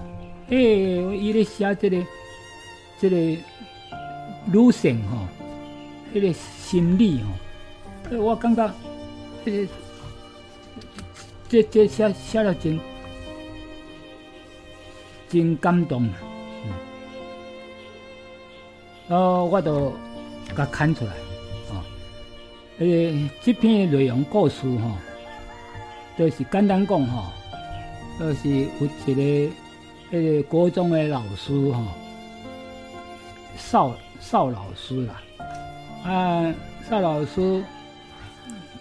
[0.49, 1.97] 诶，伊咧写这个
[2.99, 3.15] 这个
[4.45, 5.28] 女性吼，
[6.13, 7.19] 迄个心理
[8.12, 8.71] 吼，我感觉
[9.45, 9.67] 这
[11.47, 12.80] 这这写写了真
[15.28, 16.08] 真感动。
[19.08, 19.91] 哦，我都
[20.56, 21.12] 甲看出来，
[22.80, 24.92] 诶，这篇内容故事吼，
[26.18, 27.26] 都是简单讲吼，
[28.18, 28.65] 都是有
[29.06, 29.54] 一个
[30.10, 31.84] 迄个高中的老师吼，
[33.58, 35.22] 邵邵老师啦，
[36.06, 36.56] 啊，
[36.89, 37.62] 邵老师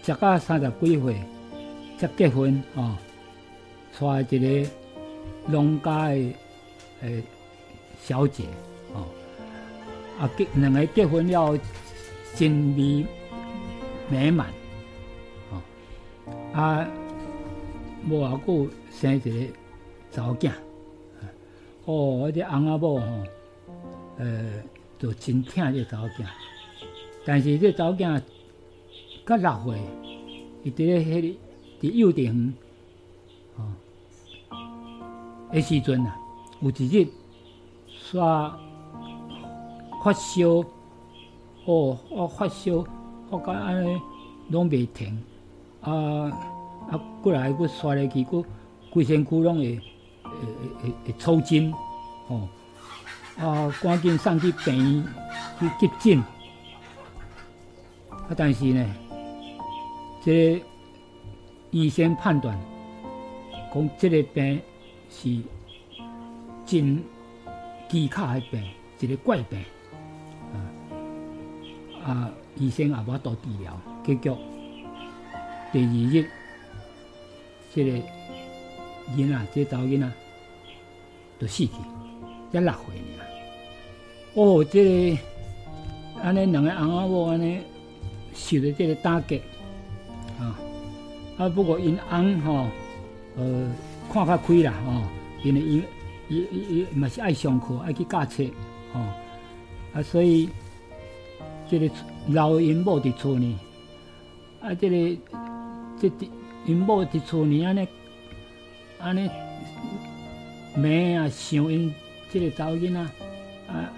[0.01, 1.21] 食到三十几岁
[1.97, 2.95] 才结婚哦，
[3.97, 4.69] 娶一个
[5.45, 6.33] 农家的
[7.01, 7.23] 诶
[8.01, 8.45] 小姐
[8.93, 9.03] 哦。
[10.17, 11.57] 啊，结两个结婚了，
[12.33, 13.05] 真美
[14.09, 14.47] 美满，
[15.51, 15.61] 哦，
[16.53, 16.87] 啊，
[18.07, 19.29] 无偌久生一个
[20.11, 20.51] 查某囝，
[21.85, 23.05] 哦，而且翁仔某吼，
[24.17, 24.63] 呃，
[24.97, 26.25] 就真疼这查某囝，
[27.25, 28.21] 但是这查某囝
[29.25, 29.79] 到六岁，
[30.63, 32.53] 伊伫咧迄个伫幼稚园，
[33.57, 33.73] 哦，
[35.53, 36.19] 迄时阵啊，
[36.61, 37.07] 有一日
[38.11, 38.53] 煞。
[40.01, 40.63] 发烧，
[41.65, 42.85] 哦，我发烧，
[43.29, 44.01] 发到安尼
[44.49, 45.21] 拢袂停，
[45.81, 45.91] 啊
[46.89, 48.43] 啊，过来佫刷入去，佫
[48.89, 49.79] 规身躯拢会
[50.23, 50.31] 会
[50.81, 51.71] 会会抽筋，
[52.27, 52.49] 哦，
[53.37, 55.05] 啊，赶紧送去病院
[55.59, 56.23] 去急诊，
[58.09, 58.85] 啊，但是呢，
[60.23, 60.61] 这
[61.69, 62.57] 医生判断
[63.71, 64.59] 讲这个病
[65.09, 65.39] 是
[66.65, 67.03] 真
[67.87, 68.63] 奇卡的病，
[68.99, 69.59] 一个怪病。
[72.05, 72.29] 啊！
[72.57, 74.29] 医生也无法度治疗，结局
[75.71, 76.25] 第二日，
[77.73, 77.91] 这个
[79.15, 80.11] 囡仔，这查某囡仔
[81.39, 81.71] 就死去，
[82.51, 83.25] 才六岁尔。
[84.33, 85.17] 哦，这个
[86.21, 87.61] 安尼两个翁仔某安尼
[88.33, 89.41] 受着这个打击
[90.37, 90.59] 啊！
[91.37, 92.67] 啊，不过因翁吼，
[93.37, 93.71] 呃，
[94.11, 95.01] 看较开啦吼，
[95.43, 95.83] 因为伊
[96.27, 98.43] 伊伊伊嘛是爱上课，爱去教册
[98.91, 98.99] 吼，
[99.93, 100.49] 啊，所以。
[101.69, 101.87] 这个
[102.29, 103.59] 老因某伫厝呢，
[104.59, 105.17] 啊，这个
[106.01, 106.11] 这
[106.65, 107.87] 因某伫厝呢，安尼
[108.99, 109.29] 安尼
[110.75, 111.93] 骂啊，想因
[112.31, 113.93] 这个查某囡仔，啊，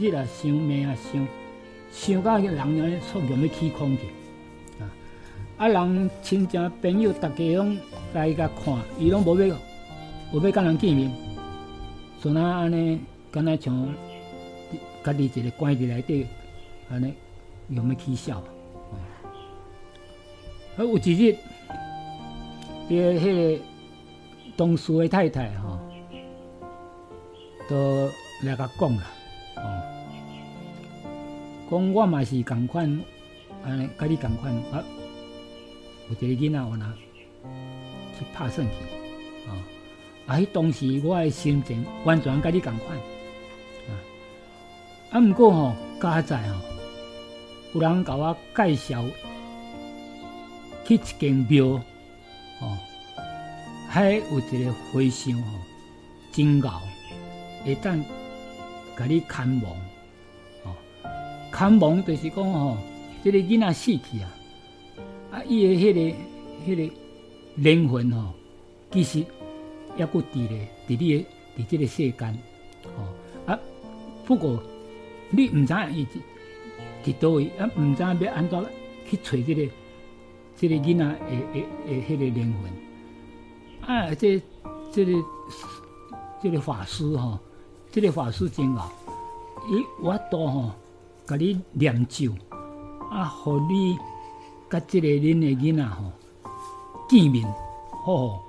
[0.00, 1.28] 日啊想骂啊想，
[1.92, 4.02] 想到人安尼出入要起空去，
[4.82, 4.90] 啊，
[5.58, 7.78] 啊人亲戚朋友大家拢
[8.14, 9.56] 来甲看，伊拢无要
[10.32, 11.08] 无要甲人见面，
[12.20, 12.98] 所以安尼
[13.30, 13.94] 敢若像
[15.04, 16.26] 家己一个关伫内底。
[16.90, 17.12] 安尼
[17.68, 18.38] 有没起效？
[18.38, 18.44] 啊，
[20.78, 21.36] 有一日，
[22.88, 23.64] 伊个迄个
[24.56, 25.78] 同事的太太吼，
[27.68, 28.10] 都
[28.42, 29.02] 来甲讲啦，
[29.56, 29.82] 哦，
[31.70, 32.84] 讲我嘛是共款，
[33.64, 34.82] 安尼甲你共款，啊，
[36.08, 36.94] 有一个囡仔，我拿
[38.18, 38.72] 去拍算去，
[39.46, 39.52] 啊，
[40.26, 43.92] 啊，迄当时我的心情完全甲你共款，啊，
[45.10, 46.77] 啊，毋过吼，加在吼。
[47.74, 49.04] 有人甲我介绍
[50.84, 51.66] 去一间庙，
[52.60, 52.78] 哦，
[53.88, 55.60] 还有一个和尚哦，
[56.32, 56.70] 真牛，
[57.64, 58.02] 会当
[58.96, 59.72] 甲你看望，
[60.64, 60.74] 哦，
[61.50, 62.76] 看望就是讲吼，
[63.22, 64.32] 这个囡仔死去啊，
[65.32, 66.16] 啊，伊的迄个
[66.66, 66.94] 迄个
[67.56, 68.32] 灵魂吼，
[68.90, 69.18] 其实
[69.98, 71.26] 也搁伫咧，伫你
[71.64, 72.38] 伫这个世间，
[72.96, 73.12] 哦，
[73.44, 73.58] 啊，
[74.24, 74.62] 不过
[75.28, 76.06] 你毋知影伊
[77.12, 78.66] 伫倒位，啊，毋知要安怎
[79.08, 79.72] 去找即个
[80.56, 83.88] 即个囡仔诶诶诶，迄个灵魂。
[83.88, 84.40] 啊，这
[84.92, 85.12] 这个
[86.42, 87.38] 这个法师吼，
[87.90, 88.92] 这个法师真好，
[89.70, 90.72] 伊我都吼，
[91.26, 92.32] 甲你念咒，
[93.10, 93.96] 啊，互你
[94.68, 96.12] 甲即个恁诶囡仔吼
[97.08, 97.46] 见面，
[98.04, 98.40] 吼，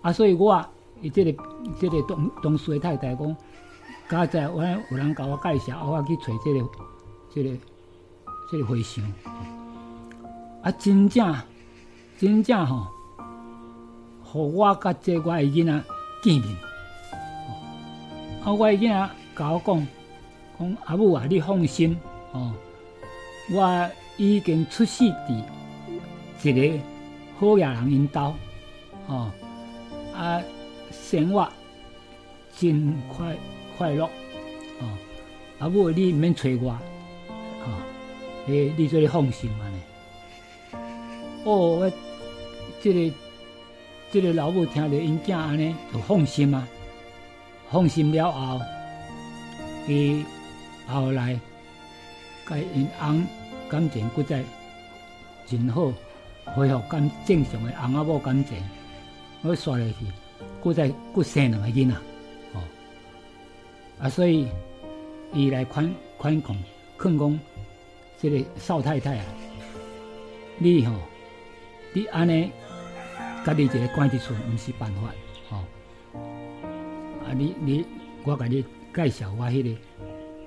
[0.00, 0.64] 啊，所以我
[1.02, 1.44] 伊即个
[1.78, 3.36] 即个东东诶太太讲。
[4.08, 6.66] 刚才我有人甲我介绍，我去找这个、
[7.30, 7.50] 这个、
[8.50, 9.04] 这个和尚。
[10.62, 11.36] 啊，真正、
[12.18, 12.86] 真正吼，
[14.24, 15.82] 互我甲这我囡仔
[16.22, 16.56] 见面。
[18.44, 19.86] 啊，我囡仔甲我讲，
[20.58, 21.96] 讲阿母啊，你放心
[22.32, 22.52] 哦，
[23.50, 25.42] 我已经出世伫
[26.42, 26.78] 一个
[27.38, 28.34] 好野人因兜，
[29.06, 29.30] 哦，
[30.14, 30.40] 啊，
[30.90, 31.48] 生活
[32.56, 33.36] 真快。
[33.78, 34.06] 快乐，
[34.80, 34.90] 哦，
[35.60, 37.78] 啊，母你毋免找我，哦，
[38.48, 39.78] 诶，你做你放心嘛呢？
[41.44, 41.92] 哦，我
[42.82, 43.14] 这个
[44.10, 46.66] 这个老母听着因囝安尼就放心啊，
[47.70, 48.60] 放心了后，
[49.86, 50.24] 伊
[50.86, 51.38] 后来
[52.46, 53.26] 甲因翁
[53.68, 54.42] 感情搁再
[55.46, 55.92] 真好，
[56.56, 58.56] 恢复感正常的翁仔某感情，
[59.42, 59.94] 我刷落去，
[60.64, 61.94] 搁再搁生两个囡仔。
[62.54, 62.62] 哦
[64.00, 64.48] 啊，所以
[65.34, 66.56] 伊来宽宽控，
[66.98, 67.40] 劝讲，
[68.20, 69.24] 这个少太太啊，
[70.58, 70.92] 你吼，
[71.92, 72.50] 你安尼，
[73.46, 75.14] 家己一个关伫厝，毋是办法，
[75.48, 75.58] 吼。
[77.24, 77.86] 啊，你你，
[78.24, 79.78] 我甲你介绍我迄个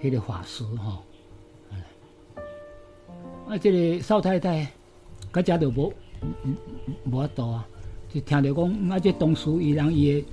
[0.04, 1.04] 迄个法师吼。
[3.48, 4.68] 啊，这个少太太，
[5.32, 5.94] 甲遮就无
[7.06, 7.66] 无法度啊，
[8.14, 10.28] 就听着讲，啊，这同事伊人伊的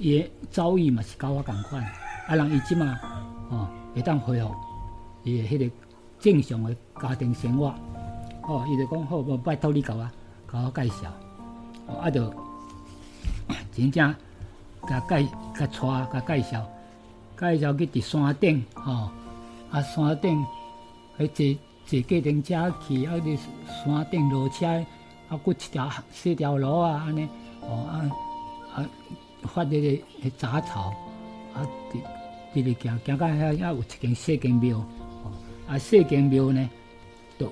[0.00, 1.80] 伊的遭遇嘛是甲我共款。
[2.26, 2.98] 啊，人伊即嘛，
[3.50, 4.52] 哦，会当恢复
[5.22, 5.70] 伊迄个
[6.22, 7.74] 正常的家庭生活，
[8.42, 10.08] 哦，伊就讲好，无拜托你甲我，
[10.50, 11.12] 甲我介绍，
[11.88, 12.32] 哦，啊，就
[13.74, 14.14] 真正
[14.88, 16.64] 甲介甲带甲介绍，
[17.36, 19.10] 介绍去伫山顶，哦，
[19.72, 20.46] 啊，山顶
[21.18, 23.38] 去坐坐计程车去，啊，伫
[23.84, 24.66] 山顶落车，
[25.28, 27.28] 啊，过一条四条路啊，安尼，
[27.62, 28.06] 哦，啊
[28.76, 28.88] 啊，
[29.42, 30.94] 发迄个迄杂草。
[31.52, 31.98] 啊，伫
[32.54, 34.82] 伫咧行行到遐，遐有一间小间庙，
[35.66, 36.70] 啊，小间庙呢，
[37.38, 37.46] 都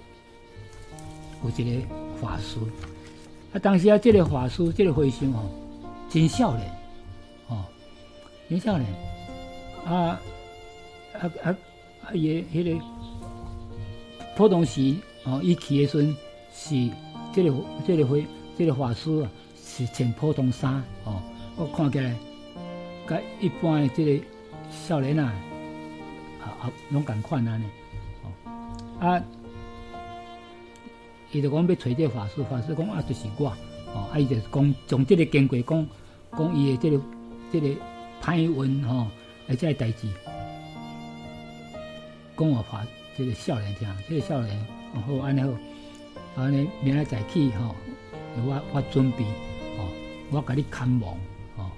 [1.44, 1.87] 有一个
[2.20, 2.59] 法师。
[3.53, 5.49] 啊，当时啊，这个法师，这个和尚哦，
[6.09, 6.70] 真少年，
[7.49, 7.64] 哦，
[8.49, 8.88] 真少年。
[9.85, 10.20] 啊
[11.14, 11.57] 啊啊
[12.05, 12.12] 啊！
[12.12, 12.85] 伊迄个
[14.37, 14.94] 普通时
[15.25, 16.16] 哦，伊去的时阵
[16.53, 16.90] 是
[17.33, 17.55] 这个
[17.87, 18.27] 这个会
[18.59, 19.31] 这个法师啊，
[19.64, 21.23] 是穿普通衫哦，
[21.57, 22.14] 我看起来。
[23.09, 24.25] 甲一般的即个
[24.70, 25.33] 少年啊，
[26.40, 27.64] 啊啊，拢共款安尼，
[29.01, 29.21] 啊，
[31.33, 33.49] 伊就讲要找这个法师，法师讲啊，就是我，
[33.95, 35.87] 哦，啊，伊就讲从即个经过讲，
[36.37, 37.03] 讲伊的即个
[37.51, 37.69] 即个
[38.23, 39.07] 歹运吼，
[39.49, 40.07] 而且代志，
[42.37, 42.87] 讲我法
[43.17, 47.75] 即个少年听，即个少年，好安尼好，安尼明仔载去吼，
[48.37, 49.25] 我我准备，
[49.79, 49.89] 哦，
[50.31, 51.15] 我甲你看望。
[51.57, 51.71] 哦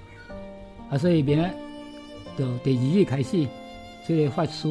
[0.89, 1.53] 啊，所以明仔
[2.37, 3.47] 就第二日开始，
[4.05, 4.67] 这个法师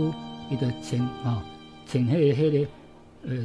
[0.51, 1.41] 伊就穿吼，
[1.93, 2.69] 穿迄个迄个
[3.29, 3.37] 呃，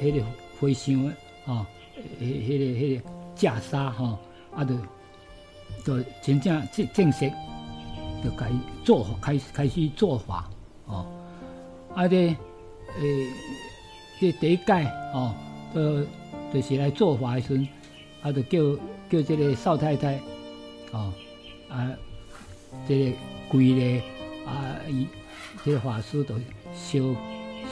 [0.00, 0.24] 迄个
[0.60, 1.12] 和尚的
[1.44, 1.66] 吼，
[2.20, 4.16] 迄迄个迄个袈裟吼，
[4.54, 4.76] 啊，就
[5.84, 7.28] 就真正正正式，
[8.22, 8.48] 就开
[8.84, 10.48] 做开开始做法
[10.86, 11.04] 哦，
[11.96, 13.02] 啊，这呃，
[14.20, 14.72] 这第一届
[15.12, 15.34] 哦，
[15.74, 16.04] 就
[16.52, 17.68] 就是来做法的时阵，
[18.22, 20.20] 啊，就叫叫这个少太太
[20.92, 21.12] 哦。
[21.68, 21.90] 啊，
[22.86, 23.16] 这个
[23.50, 24.02] 贵的
[24.46, 25.08] 啊，伊
[25.64, 26.36] 这个法师都
[26.72, 26.98] 烧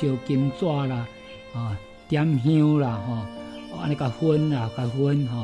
[0.01, 1.07] 烧金纸啦，
[1.55, 1.79] 啊，
[2.09, 5.41] 点香啦，吼，安尼甲熏啦，甲熏吼，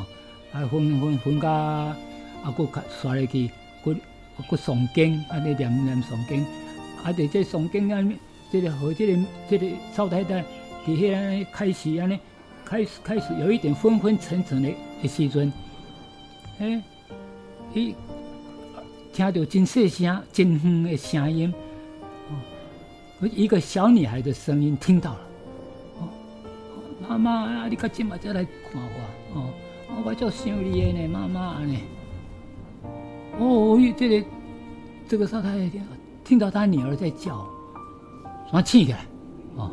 [0.53, 1.97] 啊，熏熏熏甲啊，
[2.57, 2.68] 佫
[3.01, 3.51] 刷入去，
[3.85, 3.97] 佫
[4.49, 6.45] 佫诵经，安尼念念诵经，
[7.03, 8.16] 啊，伫这诵经安尼，
[8.51, 10.45] 这个和即个即个少太太
[10.87, 12.18] 伫遐开始安尼，
[12.64, 14.72] 开始开始有一点昏昏沉沉的
[15.03, 15.53] 的时阵，
[16.59, 16.83] 哎，
[17.74, 17.95] 伊。
[19.14, 21.53] 听到真细声、真远的声音，
[23.29, 25.20] 一个小女孩的声音听到了，
[26.01, 26.09] 哦，
[27.09, 28.83] 妈妈，你可今嘛再来看
[29.33, 31.79] 我，哦，我叫想你呢，妈妈呢？
[33.39, 34.27] 哦，这个
[35.09, 35.70] 这个少太太
[36.25, 37.47] 听到她女儿在叫，
[38.51, 39.07] 他气起来，
[39.57, 39.70] 哦，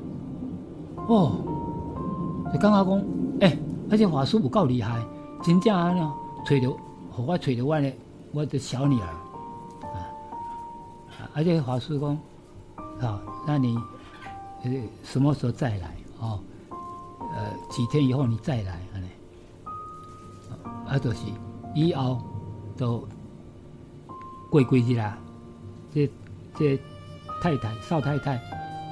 [1.08, 3.04] 哦，就刚刚讲，
[3.41, 3.58] 哎，
[3.89, 5.02] 而且法师有够厉害，
[5.43, 6.00] 真正安尼，
[6.45, 6.78] 找着，
[7.12, 7.93] 和我找着我的
[8.32, 9.08] 我的小女儿。
[11.34, 12.18] 而且法师讲，
[13.02, 13.78] 啊，那你
[14.64, 14.72] 呃
[15.04, 15.95] 什么时候再来？
[16.20, 16.39] 哦？
[17.36, 19.08] 呃，几天以后你再来，安尼，
[20.88, 21.20] 啊，就是
[21.76, 22.20] 以后
[22.76, 23.08] 都
[24.50, 25.18] 过几日啦，
[25.93, 26.10] 这
[26.58, 26.76] 这
[27.41, 28.41] 太太少太太，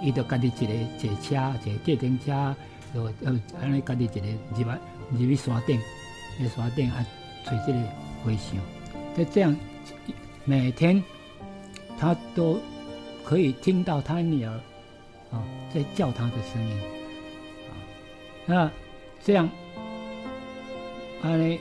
[0.03, 2.55] 伊就家己一个坐车，坐计程车，
[2.93, 4.21] 就呃安尼家己一个
[4.55, 4.79] 入来
[5.11, 5.81] 入去山顶，
[6.37, 7.05] 去山顶啊，
[7.43, 7.79] 找这个
[8.23, 8.57] 回声，
[9.17, 9.55] 就这样
[10.45, 11.03] 每天
[11.97, 12.59] 他都
[13.27, 14.53] 可以听到他女儿
[15.31, 16.77] 啊在叫他的声音。
[17.67, 17.75] 啊
[18.45, 18.71] 那
[19.21, 19.49] 这样，
[21.21, 21.59] 安尼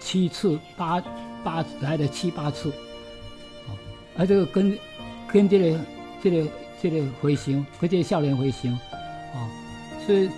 [0.00, 0.98] 七次八
[1.44, 2.70] 八来了七八次，
[3.68, 3.76] 哦，
[4.16, 4.78] 啊这个跟
[5.28, 5.80] 跟这个
[6.22, 6.50] 这个
[6.80, 8.72] 这个回形，跟这个笑脸回形，
[9.34, 9.46] 哦，
[10.06, 10.30] 所以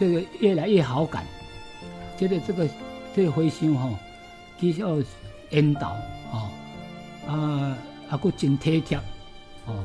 [0.00, 1.22] 这个越来越好感，
[2.16, 2.66] 觉得这个
[3.14, 3.94] 这个回声吼，
[4.58, 4.96] 其实要
[5.50, 5.94] 引导，
[6.32, 6.48] 哦，
[7.26, 7.76] 啊
[8.08, 8.98] 啊佫真体贴，
[9.68, 9.84] 哦，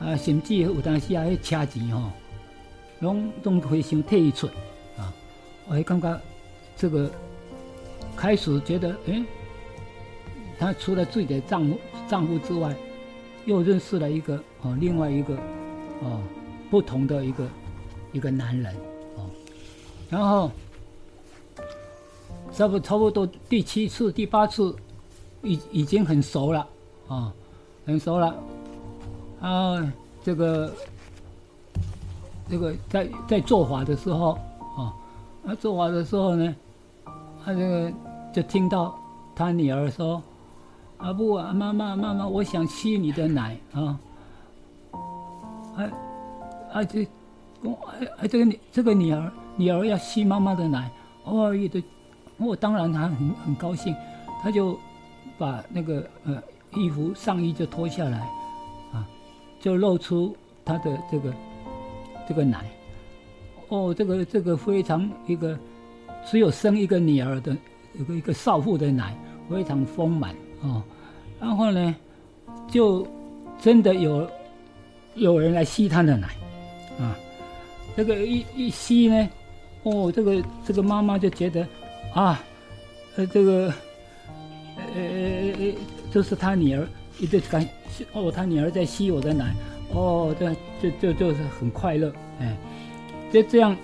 [0.00, 2.10] 啊甚至有当时啊迄车钱吼。
[3.00, 4.46] 拢拢会想退出
[4.96, 5.12] 啊！
[5.66, 6.20] 我感觉
[6.76, 7.10] 这个
[8.16, 9.22] 开始觉得，哎，
[10.58, 11.76] 他除了自己的丈夫
[12.08, 12.74] 丈夫之外，
[13.44, 15.34] 又认识了一个哦，另外一个
[16.02, 16.20] 哦，
[16.70, 17.46] 不同的一个
[18.12, 18.74] 一个男人
[19.16, 19.28] 哦。
[20.08, 20.50] 然后
[22.52, 24.74] 差不差不多第七次、第八次，
[25.42, 26.66] 已已经很熟了
[27.08, 27.34] 啊，
[27.84, 28.34] 很熟了
[29.40, 29.92] 啊，
[30.24, 30.72] 这个。
[32.46, 34.32] 这个在在做法的时候，
[34.76, 34.92] 啊，
[35.42, 36.54] 那做法的时候呢，
[37.42, 37.92] 他这个
[38.34, 38.94] 就听到
[39.34, 40.22] 他女儿说
[40.98, 43.98] ：“啊不啊，妈妈妈妈，我想吸你的奶啊！”
[45.76, 45.90] 哎，
[46.70, 47.08] 啊这，
[47.62, 50.90] 我哎哎这个女这个女儿女儿要吸妈妈的奶，
[51.24, 51.82] 哦，也的，
[52.36, 53.96] 我当然他很很高兴，
[54.42, 54.78] 他就
[55.38, 56.42] 把那个呃
[56.74, 58.28] 衣服上衣就脱下来，
[59.64, 61.32] 就露出他的这个。
[62.26, 62.64] 这个奶，
[63.68, 65.58] 哦，这个这个非常一个
[66.24, 67.54] 只有生一个女儿的
[67.92, 69.14] 一个一个少妇的奶，
[69.50, 70.82] 非常丰满哦。
[71.38, 71.94] 然后呢，
[72.66, 73.06] 就
[73.60, 74.26] 真的有
[75.16, 76.28] 有人来吸她的奶
[76.98, 77.14] 啊。
[77.94, 79.28] 这个一一吸呢，
[79.82, 81.60] 哦，这个这个妈妈就觉得
[82.14, 82.42] 啊，
[83.16, 83.70] 呃，这个
[84.78, 85.74] 呃呃呃，
[86.10, 86.88] 就是她女儿，
[87.20, 87.68] 一直感
[88.12, 89.54] 哦，他女儿在吸我的奶。
[89.92, 92.56] 哦，这就就就是很快乐，哎，
[93.32, 93.76] 就这样，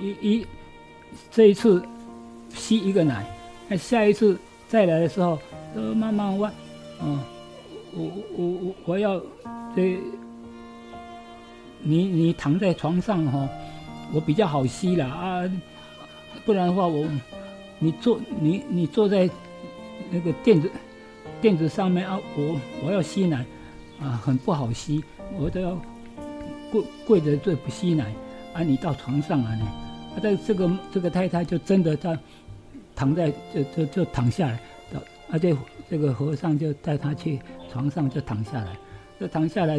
[0.00, 0.46] 一一
[1.30, 1.84] 这一次
[2.54, 3.26] 吸一个奶，
[3.68, 4.38] 那下一次
[4.68, 5.38] 再来的时候，
[5.74, 6.50] 呃，妈妈我，
[7.02, 7.20] 嗯，
[7.94, 9.20] 我我我我要
[9.76, 9.98] 这，
[11.82, 13.46] 你你躺在床上哈，
[14.14, 15.42] 我比较好吸了啊，
[16.46, 17.06] 不然的话我，
[17.78, 19.28] 你坐你你坐在
[20.10, 20.70] 那个垫子
[21.44, 23.44] 垫子上面啊，我我要吸奶
[24.00, 25.04] 啊，很不好吸。
[25.38, 25.78] 我都要
[26.72, 28.10] 跪跪着这不吸奶，
[28.54, 29.66] 啊，你到床上来呢？
[29.66, 32.18] 啊，这这个这个太太就真的她
[32.96, 34.58] 躺在就就就躺下来，
[35.28, 35.54] 啊，这
[35.90, 37.38] 这个和尚就带她去
[37.70, 38.74] 床上就躺下来，
[39.20, 39.78] 就躺下来，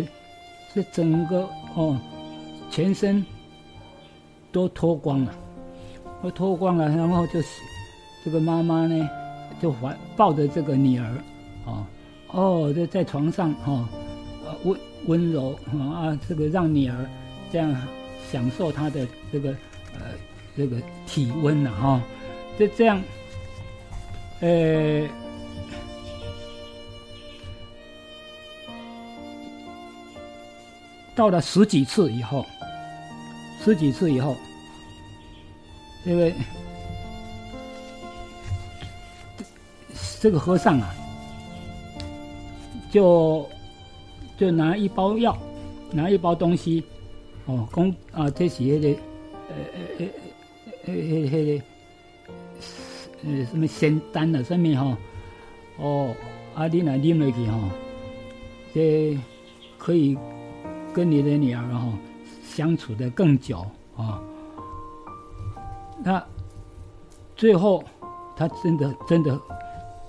[0.72, 2.00] 这整个哦，
[2.70, 3.26] 全身
[4.52, 5.34] 都脱光了，
[6.22, 7.48] 都脱光了，然后就是
[8.24, 9.10] 这个妈妈呢，
[9.60, 11.12] 就怀抱着这个女儿，
[11.66, 11.86] 哦
[12.32, 13.88] 哦，在在床上哦，
[14.64, 14.80] 温。
[15.08, 15.52] 温柔
[15.94, 17.08] 啊，这个让女儿
[17.52, 17.72] 这样
[18.32, 19.52] 享受她的这个
[19.94, 20.02] 呃
[20.58, 22.02] 这个体温了哈，
[22.58, 23.00] 就这样，
[24.40, 25.08] 呃，
[31.16, 32.44] 到了十几次以后，
[33.64, 34.36] 十几次以后，
[36.04, 36.32] 这个
[40.20, 40.96] 这个和尚啊，
[42.96, 43.46] 就。
[44.38, 45.38] 就拿一包药，
[45.94, 46.84] 拿一包东西，
[47.46, 48.90] 哦，讲啊，这是那个，
[49.48, 50.08] 呃呃呃
[50.88, 51.62] 呃呃呃
[53.24, 54.98] 呃什么仙丹啊，什么哈，
[55.78, 56.14] 哦，
[56.54, 57.58] 啊，你来啉落去哈，
[58.74, 59.18] 这
[59.78, 60.18] 可以
[60.94, 61.88] 跟你的女儿哈
[62.44, 63.66] 相处的更久
[63.96, 64.22] 啊。
[66.04, 66.22] 那
[67.38, 67.82] 最后，
[68.36, 69.40] 他真的真的，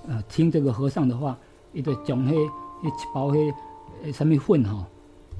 [0.05, 1.37] 呃，听这个和尚的话，
[1.71, 2.51] 一个将迄
[2.83, 3.53] 一包迄。
[4.03, 4.85] 诶，什么粉吼，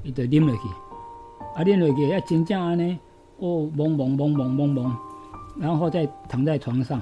[0.02, 0.62] 伊就啉落去，
[1.54, 2.98] 啊，啉落去，啊，真正安尼，
[3.36, 4.92] 哦，懵懵懵懵懵懵，
[5.56, 7.00] 然后再躺在床上，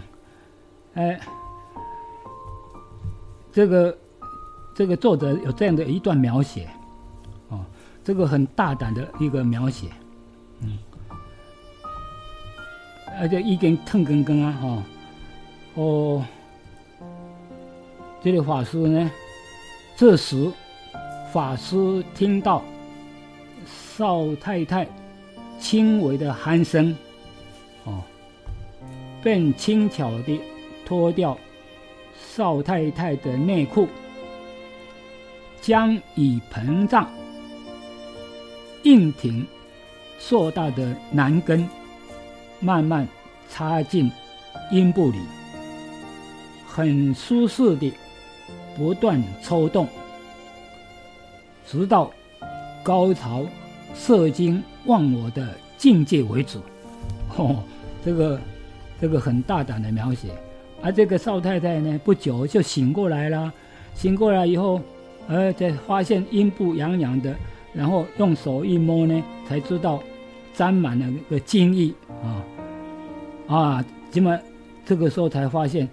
[0.93, 1.19] 哎，
[3.51, 3.97] 这个
[4.75, 6.69] 这个作者有这样的一段描写，
[7.49, 7.65] 哦，
[8.05, 9.89] 这个很大胆的一个描写，
[10.61, 10.77] 嗯，
[13.19, 14.83] 而且一根疼根根啊，哈，
[15.77, 16.23] 哦，
[18.21, 19.11] 这个法师呢，
[19.97, 20.53] 这时。
[21.33, 22.63] 法师听到
[23.67, 24.87] 少太太
[25.59, 26.97] 轻微的鼾声，
[27.85, 28.01] 哦，
[29.23, 30.41] 便轻巧地
[30.87, 31.37] 脱掉
[32.17, 33.87] 少太太的内裤，
[35.61, 37.11] 将已膨胀、
[38.85, 39.47] 硬挺、
[40.19, 41.69] 硕大的男根
[42.61, 43.07] 慢慢
[43.51, 44.11] 插进
[44.71, 45.19] 阴部里，
[46.67, 47.93] 很舒适地
[48.77, 49.89] 不断抽动。
[51.67, 52.11] 直到
[52.83, 53.45] 高潮、
[53.95, 56.59] 射精忘我的境界为止。
[57.37, 57.63] 哦，
[58.05, 58.41] 这个
[59.01, 60.29] 这个很大胆的描写。
[60.83, 63.53] 而这个少太太呢，不久就醒过来了。
[63.95, 64.81] 醒过来以后，
[65.27, 67.35] 呃，才发现阴部痒痒的，
[67.73, 70.03] 然后用手一摸呢，才知道
[70.55, 72.45] 沾满了那个精液啊
[73.49, 73.85] 啊！
[74.13, 74.39] 这么
[74.85, 75.89] 这个时候才发现，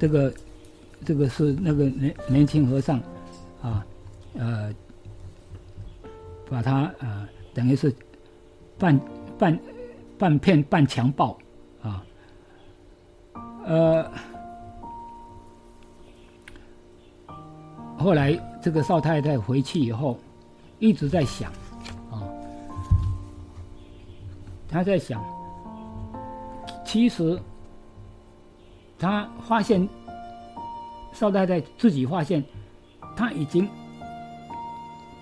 [0.00, 0.32] 这个
[1.04, 2.98] 这个是那个年年轻和尚
[3.62, 3.84] 啊，
[4.38, 4.72] 呃。
[6.48, 7.92] 把他呃，等于是
[8.78, 8.96] 半
[9.36, 9.58] 半
[10.16, 11.36] 半骗半强暴
[11.82, 12.06] 啊，
[13.64, 14.08] 呃，
[17.98, 18.32] 后来
[18.62, 20.16] 这个少太太回去以后，
[20.78, 21.50] 一直在想
[22.12, 22.22] 啊，
[24.68, 25.20] 他在想，
[26.84, 27.36] 其实
[29.00, 29.88] 他发现
[31.18, 32.44] 少太太自己发现，
[33.16, 33.68] 他已经。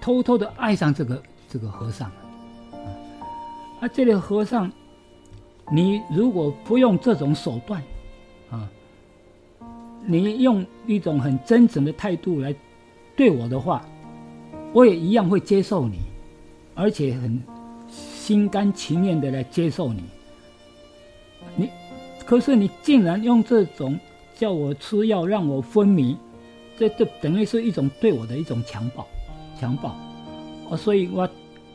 [0.00, 2.14] 偷偷的爱上这个这个和尚了，
[3.80, 4.70] 啊，这个和尚，
[5.72, 7.82] 你如果不用这种手段，
[8.50, 8.68] 啊，
[10.04, 12.54] 你用一种很真诚的态度来
[13.16, 13.82] 对我的话，
[14.74, 16.00] 我也一样会接受你，
[16.74, 17.42] 而且很
[17.88, 20.04] 心甘情愿的来接受你。
[21.56, 21.70] 你，
[22.26, 23.98] 可是你竟然用这种
[24.34, 26.16] 叫我吃药让我昏迷，
[26.76, 29.06] 这这等于是一种对我的一种强暴。
[29.56, 29.94] 强暴，
[30.68, 31.28] 哦，所以我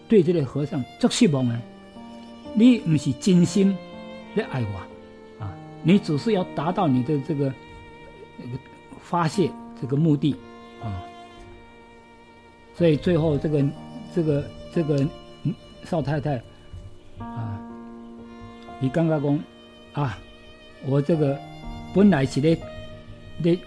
[0.09, 1.61] 对这个和尚足失望啊！
[2.53, 3.75] 你不是真心
[4.35, 7.51] 来爱我啊，你只是要达到你的这个
[8.99, 9.49] 发泄
[9.79, 10.35] 这个目的
[10.83, 11.01] 啊，
[12.75, 13.65] 所以最后这个
[14.13, 14.43] 这个
[14.73, 15.07] 这个
[15.85, 16.35] 少太太
[17.17, 17.57] 啊，
[18.79, 19.39] 你刚刚讲
[19.93, 20.17] 啊，
[20.85, 21.39] 我这个
[21.93, 22.57] 本来是咧
[23.39, 23.57] 咧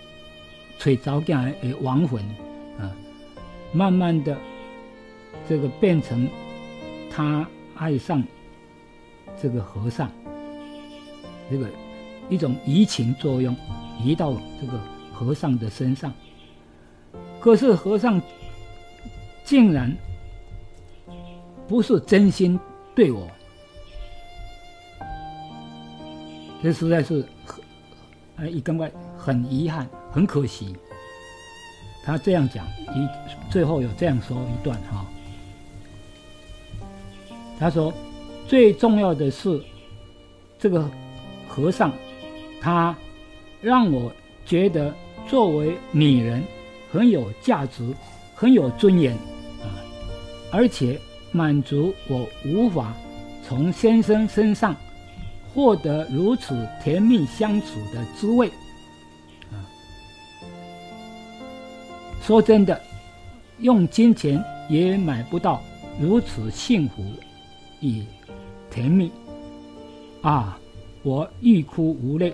[0.78, 2.22] 找早囝的亡魂
[2.78, 2.90] 啊。
[3.72, 4.36] 慢慢的，
[5.48, 6.28] 这个变成
[7.10, 8.22] 他爱上
[9.40, 10.10] 这个和尚，
[11.50, 11.66] 这个
[12.28, 13.56] 一种移情作用
[13.98, 14.78] 移到这个
[15.10, 16.12] 和尚的身上。
[17.40, 18.20] 可是和尚
[19.42, 19.90] 竟然
[21.66, 22.60] 不是真心
[22.94, 23.26] 对我，
[26.62, 27.26] 这实在是，
[28.42, 30.74] 呃，一根外很遗憾，很可惜。
[32.04, 33.08] 他这样讲，一
[33.48, 35.06] 最后有这样说一段哈。
[37.56, 37.94] 他说，
[38.48, 39.62] 最重要的是，
[40.58, 40.90] 这个
[41.46, 41.92] 和尚，
[42.60, 42.96] 他
[43.60, 44.12] 让我
[44.44, 44.92] 觉得
[45.28, 46.42] 作为女人
[46.90, 47.94] 很有价值，
[48.34, 49.14] 很有尊严
[49.62, 49.70] 啊，
[50.50, 52.92] 而且满足我无法
[53.46, 54.74] 从先生身上
[55.54, 58.48] 获得如此甜蜜相处的滋味。
[59.50, 59.60] 啊
[62.22, 62.80] 说真的，
[63.58, 65.60] 用金钱也买不到
[66.00, 67.02] 如此幸福
[67.80, 68.04] 与
[68.70, 69.10] 甜蜜
[70.22, 70.58] 啊！
[71.02, 72.32] 我欲哭无泪，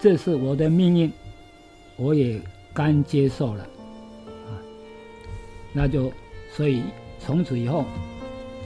[0.00, 1.12] 这是我的命运，
[1.96, 2.40] 我也
[2.72, 3.64] 甘接受了
[4.46, 4.54] 啊！
[5.72, 6.12] 那就
[6.54, 6.80] 所以
[7.18, 7.84] 从此以后，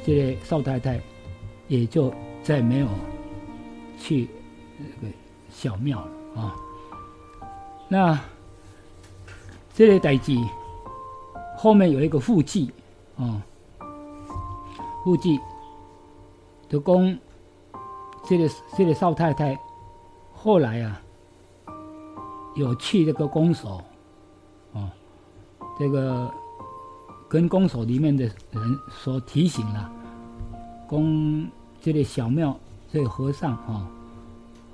[0.04, 1.00] 这少太太
[1.66, 2.86] 也就再没有
[4.00, 4.28] 去
[4.76, 5.14] 那个
[5.48, 6.56] 小庙了啊！
[7.88, 8.18] 那。
[9.72, 10.36] 这个代志
[11.56, 12.70] 后面有一个附记，
[13.16, 13.40] 啊，
[15.02, 15.40] 附记
[16.68, 17.18] 就讲
[18.26, 19.58] 这个这个少太太
[20.34, 21.00] 后来啊，
[22.56, 23.82] 有去这个公所，
[24.74, 24.92] 啊，
[25.78, 26.30] 这个
[27.26, 29.90] 跟公所里面的人所提醒了，
[30.86, 31.48] 公
[31.80, 32.54] 这个小庙
[32.92, 33.88] 这个和尚啊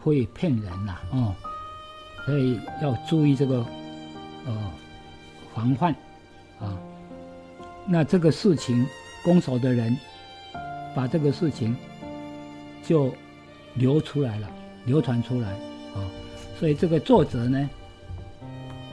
[0.00, 1.34] 会骗人呐，哦，
[2.24, 3.64] 所以要注意这个，
[4.46, 4.70] 呃。
[5.54, 5.90] 防范，
[6.60, 6.76] 啊，
[7.86, 8.86] 那这个事情，
[9.24, 9.96] 攻守的人
[10.94, 11.74] 把这个事情
[12.84, 13.10] 就
[13.72, 14.50] 流出来了，
[14.84, 15.48] 流传出来，
[15.94, 16.04] 啊，
[16.60, 17.70] 所以这个作者呢，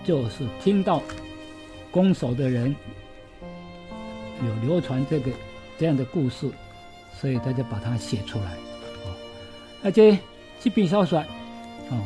[0.06, 1.02] 就是听到
[1.92, 2.74] 攻守的人
[4.42, 5.30] 有流传这个
[5.78, 6.50] 这样的故事，
[7.20, 8.56] 所以他就把它写出来，
[9.84, 10.18] 啊，这
[10.62, 11.20] 这篇小说，
[11.90, 12.02] 哦，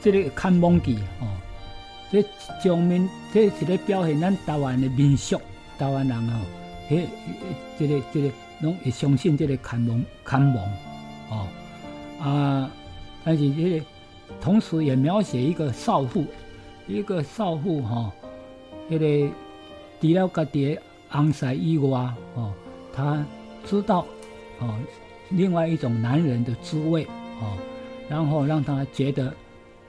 [0.00, 1.26] 这个看蒙记，哦。
[2.12, 2.20] 这
[2.60, 5.40] 上面这是咧表现咱台湾的民俗，
[5.78, 6.40] 台湾人哦
[6.90, 7.06] 迄
[7.78, 8.30] 这个这个
[8.62, 10.56] 拢会相信这个看蒙看蒙
[11.30, 11.46] 哦
[12.20, 12.68] 啊，
[13.24, 13.84] 但是这个
[14.40, 16.24] 同时也描写一个少妇，
[16.88, 18.12] 一个少妇哈，
[18.88, 19.32] 这个
[20.00, 20.76] 除了家己
[21.10, 22.52] 昂塞以外哦，
[22.92, 23.24] 他
[23.64, 24.04] 知道
[24.58, 24.74] 哦，
[25.30, 27.04] 另外一种男人的滋味
[27.40, 27.56] 哦，
[28.08, 29.32] 然后让他觉得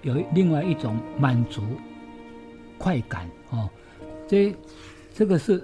[0.04, 1.64] 有另外一种满足
[2.78, 3.70] 快感哦，
[4.28, 4.56] 这
[5.14, 5.64] 这个是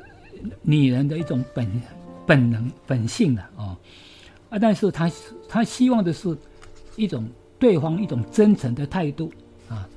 [0.61, 1.81] 女人的一种本
[2.25, 3.77] 本能本性的哦。
[4.49, 5.11] 啊，但是他
[5.47, 6.37] 他希望的是
[6.95, 7.27] 一种
[7.59, 9.31] 对方一种真诚的态度
[9.69, 9.87] 啊，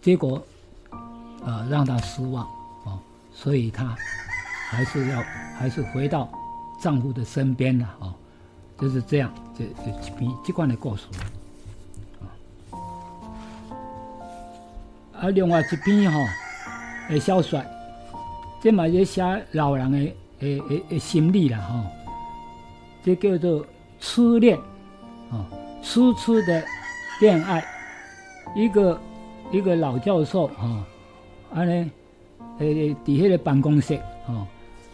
[0.00, 0.44] 结果
[1.40, 2.44] 啊让他失望
[2.84, 2.98] 哦，
[3.32, 3.94] 所以他
[4.68, 5.22] 还是要
[5.56, 6.30] 还是回到
[6.80, 8.14] 丈夫的身边了哦，
[8.80, 11.04] 就是这样，这这比这关的故事
[12.20, 12.24] 啊，
[15.20, 16.18] 啊，另外一边哈
[17.10, 17.60] 诶小说。
[18.62, 19.22] 这嘛是写
[19.52, 19.98] 老人的
[20.40, 21.82] 诶诶诶心理啦吼，
[23.02, 23.66] 这叫做
[23.98, 24.58] 痴恋，
[25.30, 25.46] 哦，
[25.82, 26.62] 痴痴的
[27.22, 27.64] 恋爱，
[28.54, 29.00] 一个
[29.50, 30.84] 一个老教授哈，
[31.54, 31.90] 安尼
[32.58, 34.46] 诶底下的办公室哦，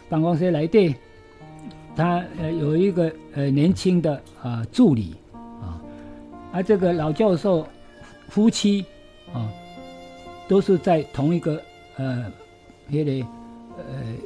[0.07, 0.95] 办公室来底，
[1.97, 5.15] 他呃有一个呃年轻的啊助理
[5.61, 5.81] 啊，
[6.53, 7.67] 而这个老教授
[8.29, 8.85] 夫妻
[9.33, 9.51] 啊，
[10.47, 11.61] 都是在同一个
[11.97, 12.31] 呃
[12.87, 13.25] 那个。
[13.79, 13.83] 呃，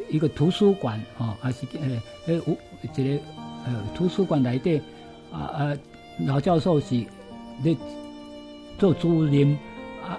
[0.10, 2.58] 一个图书馆啊，还是呃呃，有
[2.94, 3.22] 这个
[3.66, 4.82] 呃图书馆内底
[5.30, 5.78] 啊啊，
[6.26, 7.06] 老教授是
[7.62, 7.76] 咧
[8.78, 9.52] 做主任
[10.02, 10.16] 啊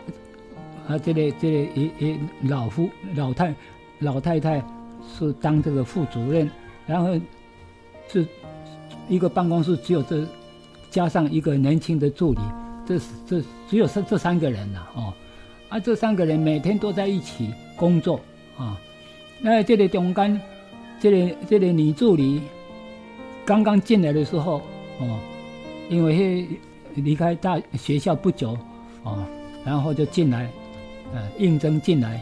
[0.86, 3.54] 啊，这个这个一一老夫老太
[4.00, 4.62] 老太太
[5.08, 6.46] 是当这个副主任，
[6.86, 7.18] 然后
[8.08, 8.26] 是
[9.08, 10.26] 一个办公室只有这
[10.90, 12.40] 加上一个年轻的助理，
[12.86, 15.12] 这是这只有这这三个人了哦，
[15.68, 18.20] 啊，这三个人每天都在一起工作
[18.56, 18.78] 啊。
[19.40, 20.40] 那这里中间，
[21.00, 22.42] 这个这个女助理
[23.44, 24.62] 刚刚进来的时候，
[25.00, 25.18] 哦，
[25.88, 26.46] 因为
[26.94, 28.56] 离开大学校不久，
[29.02, 29.24] 哦，
[29.64, 30.50] 然后就进来，
[31.14, 32.20] 呃，应征进来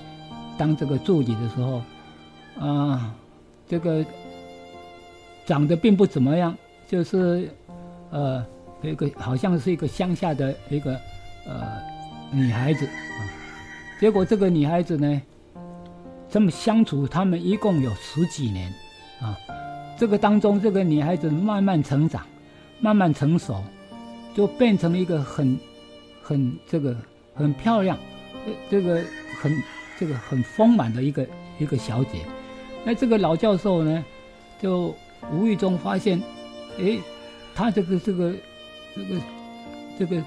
[0.57, 1.83] 当这个助理的时候，
[2.59, 3.15] 啊，
[3.67, 4.05] 这个
[5.47, 7.49] 长得并不怎么样，就是
[8.11, 8.45] 呃，
[8.83, 10.99] 一个好像是一个乡下的一个
[11.47, 11.81] 呃
[12.33, 13.21] 女孩子啊，
[14.01, 15.23] 结果这个女孩子呢。
[16.33, 18.73] 这么相处，他们一共有十几年，
[19.21, 19.37] 啊，
[19.99, 22.25] 这个当中，这个女孩子慢慢成长，
[22.79, 23.61] 慢慢成熟，
[24.33, 25.59] 就变成一个很、
[26.23, 26.97] 很这个
[27.35, 27.99] 很漂亮，
[28.71, 29.03] 这个
[29.41, 29.61] 很
[29.99, 31.27] 这个很丰满的一个
[31.59, 32.21] 一个小姐。
[32.85, 34.05] 那这个老教授呢，
[34.63, 34.95] 就
[35.33, 36.21] 无意中发现，
[36.79, 36.99] 哎，
[37.55, 38.35] 她这个这个
[38.95, 39.21] 这个
[39.99, 40.23] 这个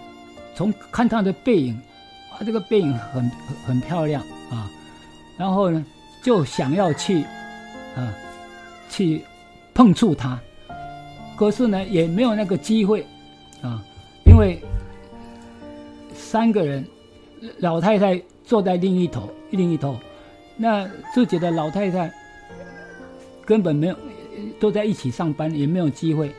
[0.56, 1.74] 从看她的背影，
[2.32, 3.30] 啊，这个背影很
[3.66, 4.70] 很漂亮啊。
[5.38, 5.84] 然后呢，
[6.22, 7.24] 就想要去，
[7.96, 8.14] 啊，
[8.88, 9.24] 去
[9.74, 10.40] 碰触他，
[11.36, 13.04] 可是呢，也没有那个机会，
[13.64, 13.84] 啊，
[14.28, 14.62] 因为
[16.14, 16.86] 三个人，
[17.58, 19.98] 老太太坐在另一头，另一头，
[20.56, 22.14] 那自己的老太太
[23.44, 23.98] 根本没有，
[24.60, 26.32] 都在一起上班，也没有机会。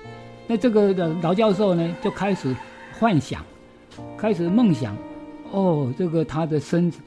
[0.47, 2.55] 那这个的老教授呢，就开始
[2.99, 3.45] 幻想，
[4.16, 4.97] 开始梦想，
[5.51, 7.01] 哦，这个他的身子。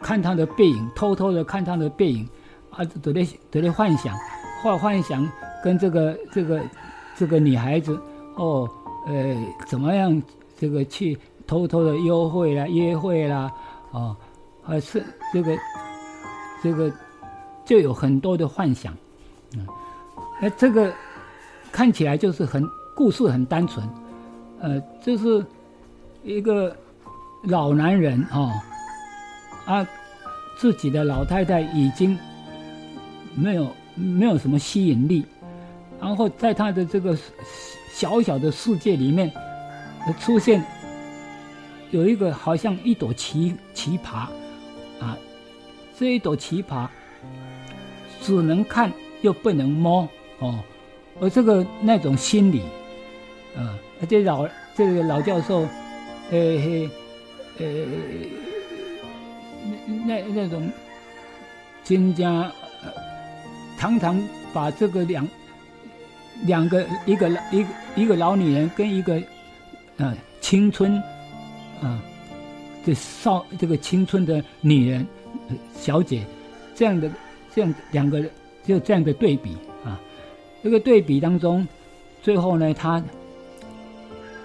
[0.00, 2.28] 看他的背影，偷偷的看他的背影，
[2.70, 4.14] 啊，都在都在幻想，
[4.62, 5.28] 幻幻想
[5.64, 6.62] 跟这个这个
[7.16, 7.98] 这个女孩子，
[8.36, 8.68] 哦，
[9.06, 9.36] 呃，
[9.66, 10.22] 怎么样，
[10.56, 13.50] 这个去偷偷的幽会啦，约会啦，
[13.90, 14.14] 哦，
[14.62, 15.02] 还是
[15.32, 15.58] 这个
[16.62, 16.92] 这个
[17.64, 18.94] 就有很多的幻想，
[19.56, 19.66] 嗯，
[20.50, 20.92] 这个
[21.72, 22.64] 看起来就是很
[22.94, 23.88] 故事很单纯，
[24.60, 25.44] 呃，就是
[26.22, 26.76] 一个
[27.44, 28.50] 老男人啊。
[29.66, 29.88] 啊，
[30.58, 32.18] 自己的老太太已经
[33.34, 35.24] 没有没有什么吸引力，
[35.98, 37.16] 然后在他的这个
[37.90, 39.32] 小小的世界里面，
[40.20, 40.62] 出现
[41.90, 44.26] 有一个好像一朵奇奇葩
[45.00, 45.16] 啊，
[45.98, 46.86] 这一朵奇葩
[48.20, 48.92] 只能看
[49.22, 50.06] 又不能摸
[50.38, 50.62] 哦，
[51.20, 52.60] 而这个那种心理，
[53.56, 53.78] 啊，
[54.08, 55.66] 这老这个老教授，
[56.30, 56.88] 呃
[57.58, 57.86] 呃。
[60.06, 60.70] 那那种，
[61.82, 62.52] 金家
[63.78, 64.22] 常常
[64.52, 65.26] 把这个两
[66.44, 69.18] 两个一个一个一个老女人跟一个
[69.96, 71.02] 啊青春
[71.80, 71.98] 啊
[72.84, 75.06] 的少这个青春的女人
[75.74, 76.22] 小姐
[76.74, 77.10] 这样的
[77.54, 78.22] 这样两个
[78.66, 79.56] 就这样的对比，
[80.64, 81.68] 这个对比当中，
[82.22, 83.00] 最后呢，他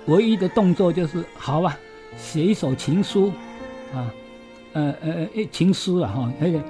[0.05, 1.75] 唯一的动作就是好吧，
[2.17, 3.31] 写一首情书
[3.93, 4.13] 啊。
[4.71, 6.63] 呃呃呃，情诗啊哈，那个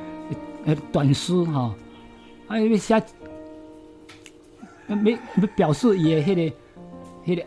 [0.63, 1.75] 呃短诗哈，
[2.47, 2.95] 还有写
[4.87, 6.55] 没没表示也那个
[7.25, 7.43] 那个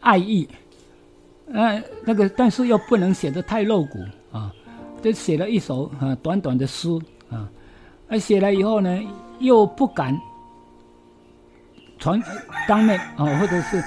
[0.00, 0.48] 爱意，
[1.52, 3.98] 呃，那个但是又不能写的太露骨
[4.32, 4.50] 啊，
[5.02, 6.88] 就写了一首啊短短的诗
[7.28, 7.46] 啊，
[8.08, 9.02] 而写了以后呢，
[9.38, 10.18] 又不敢
[12.00, 12.20] 传
[12.66, 13.84] 当面啊，或者是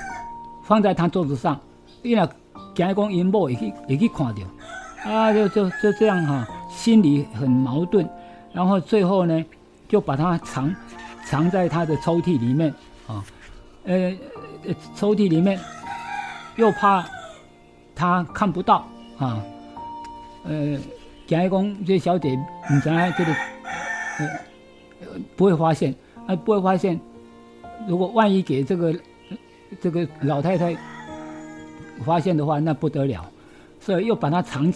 [0.63, 1.59] 放在他桌子上，
[2.03, 2.29] 因为
[2.75, 8.07] 惊讲因某也去也去看到，啊，就就就这样哈，心里很矛盾，
[8.53, 9.43] 然后最后呢，
[9.89, 10.73] 就把它藏
[11.25, 12.73] 藏在他的抽屉里面
[13.07, 13.23] 啊，
[13.85, 14.15] 呃，
[14.95, 15.59] 抽屉里面
[16.55, 17.03] 又怕
[17.95, 18.87] 他看不到
[19.17, 19.41] 啊，
[20.43, 20.77] 呃，
[21.25, 23.33] 惊讲这小姐唔知这个
[24.19, 25.93] 呃不会发现，
[26.27, 26.99] 啊不会发现，
[27.87, 28.95] 如果万一给这个
[29.81, 30.75] 这个老太太。
[32.03, 33.23] 发现的话，那不得了，
[33.79, 34.73] 所以又把它藏，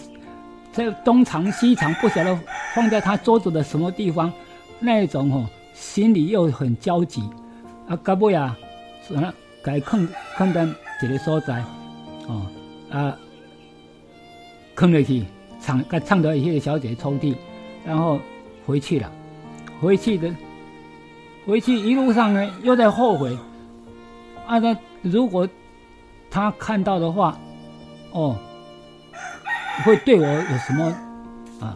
[0.72, 2.38] 在东藏西藏，不晓得
[2.74, 4.32] 放在他桌子的什么地方，
[4.78, 5.44] 那种哦，
[5.74, 7.20] 心里又很焦急，
[7.86, 8.56] 啊，搞不呀，
[9.02, 10.66] 算了，该坑坑在
[11.02, 11.62] 一个所在，
[12.28, 12.46] 哦，
[12.88, 13.18] 啊，
[14.74, 15.24] 坑了去，
[15.60, 17.34] 藏，该藏到一些小姐抽屉，
[17.84, 18.20] 然后
[18.64, 19.12] 回去了，
[19.80, 20.32] 回去的，
[21.48, 23.36] 回去一路上呢，又在后悔，
[24.46, 25.48] 啊，那如果。
[26.30, 27.40] 他看到的话，
[28.12, 28.36] 哦，
[29.82, 30.84] 会对我有什么
[31.58, 31.74] 啊？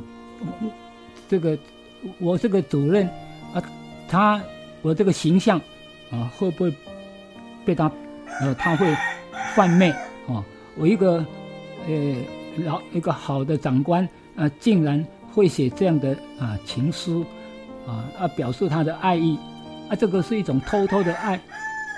[1.26, 1.58] 这个
[2.20, 3.08] 我这个主任
[3.54, 3.64] 啊，
[4.06, 4.38] 他
[4.82, 5.58] 我这个形象
[6.10, 6.74] 啊，会不会
[7.64, 7.90] 被他
[8.42, 8.94] 呃，他会
[9.54, 9.88] 犯昧
[10.28, 10.44] 啊？
[10.76, 11.24] 我一个
[11.88, 12.14] 呃
[12.58, 14.06] 老一个好的长官
[14.36, 15.02] 啊，竟然
[15.32, 17.24] 会写这样的啊情书
[17.86, 19.38] 啊啊，表示他的爱意
[19.93, 21.36] 啊，这个是一种偷偷的爱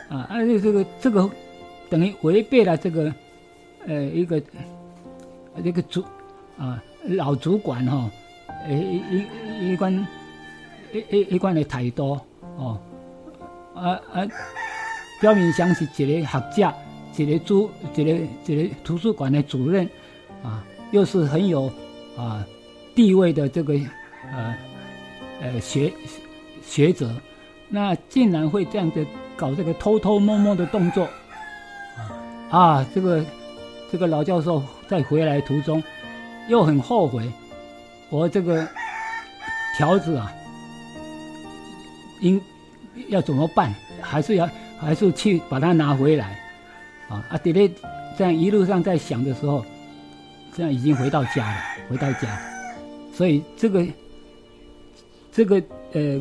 [0.09, 1.31] 啊，而且这个这个。
[1.91, 3.15] 等于违背了这个，
[3.87, 4.43] 呃，一个
[5.63, 6.03] 这个主
[6.59, 8.11] 啊老主管哈，
[8.69, 9.01] 一
[9.61, 9.95] 一一关
[10.93, 12.19] 一一一关的态度
[12.57, 12.81] 哦，
[13.77, 14.27] 啊啊，
[15.21, 16.75] 表面上是一个学者，
[17.17, 18.11] 一个主，一个
[18.47, 19.89] 一个图书馆的主任
[20.43, 21.71] 啊，又是很有
[22.17, 22.45] 啊
[22.95, 23.75] 地位的这个
[24.33, 24.57] 呃
[25.43, 25.93] 呃学
[26.67, 27.09] 学者，
[27.75, 29.05] 那竟然会这样子
[29.37, 31.09] 搞这个偷偷摸摸的动作。
[32.49, 33.25] 啊，这个
[33.91, 35.83] 这个老教授在回来途中
[36.49, 37.29] 又很后悔，
[38.11, 38.65] 我这个
[39.77, 40.33] 条子啊，
[42.21, 42.41] 应
[43.09, 43.75] 要怎么办？
[44.01, 44.49] 还是要
[44.79, 46.39] 还是去把它拿回来？
[47.09, 47.37] 啊啊！
[47.39, 47.69] 爹爹
[48.17, 49.67] 这样一路上在想的时候，
[50.55, 51.61] 这样已经回到家了，
[51.91, 52.41] 回到家，
[53.13, 53.85] 所以这个
[55.33, 55.61] 这个
[55.93, 56.21] 呃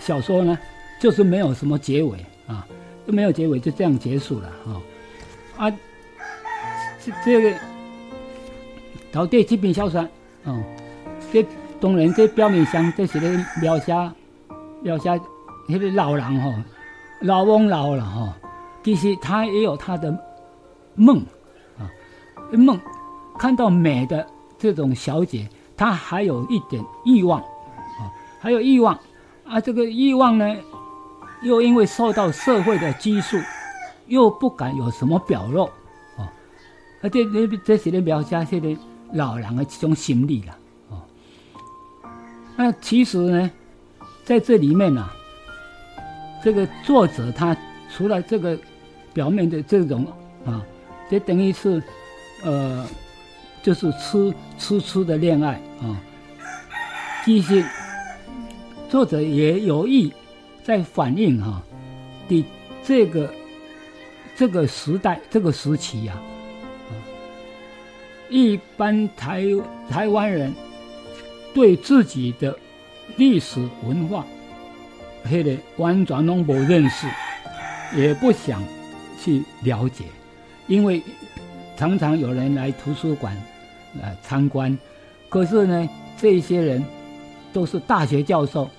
[0.00, 0.58] 小说呢，
[1.00, 2.66] 就是没有什么结尾啊，
[3.06, 4.80] 都没有结尾，就这样结束了啊。
[5.56, 5.70] 啊，
[7.04, 7.56] 这这个
[9.12, 10.00] 到底这篇小说，
[10.44, 10.62] 哦，
[11.32, 11.46] 这
[11.80, 13.94] 当然这表面上这是咧描写
[14.82, 15.20] 描写
[15.68, 16.64] 那个老人哈，
[17.20, 18.36] 老翁老了哈，
[18.82, 20.10] 其实他也有他的
[20.94, 21.18] 梦
[21.78, 21.84] 啊，
[22.52, 22.80] 梦
[23.38, 24.26] 看到美的
[24.58, 28.98] 这种小姐，他还有一点欲望啊，还有欲望
[29.50, 30.56] 啊，这个欲望呢，
[31.42, 33.36] 又因为受到社会的拘束。
[34.06, 35.66] 又不敢有什么表露，
[36.16, 36.26] 哦，
[37.00, 38.76] 而这这这些的描写，些的
[39.12, 40.98] 老人的这种心理了，哦，
[42.56, 43.48] 那其实呢，
[44.24, 45.08] 在这里面呢，
[46.42, 47.56] 这个作者他
[47.88, 48.58] 除了这个
[49.14, 50.04] 表面的这种
[50.44, 50.60] 啊，
[51.08, 51.80] 这等于是
[52.42, 52.84] 呃，
[53.62, 55.94] 就是痴痴痴的恋爱啊，
[57.24, 57.64] 其实
[58.90, 60.12] 作者也有意
[60.62, 61.62] 在反映哈
[62.28, 62.44] 的
[62.84, 63.32] 这个。
[64.36, 66.18] 这个时代，这个时期呀，
[68.30, 69.44] 一般台
[69.90, 70.50] 台湾人
[71.52, 72.56] 对自己的
[73.18, 74.24] 历史文化，
[75.26, 77.06] 迄个完全拢不认识，
[77.94, 78.62] 也不想
[79.22, 80.04] 去了解，
[80.66, 81.02] 因为
[81.76, 83.36] 常常有人来图书馆
[84.00, 84.78] 来参观，
[85.28, 85.86] 可是呢，
[86.16, 86.82] 这些人
[87.52, 88.70] 都是大学教授，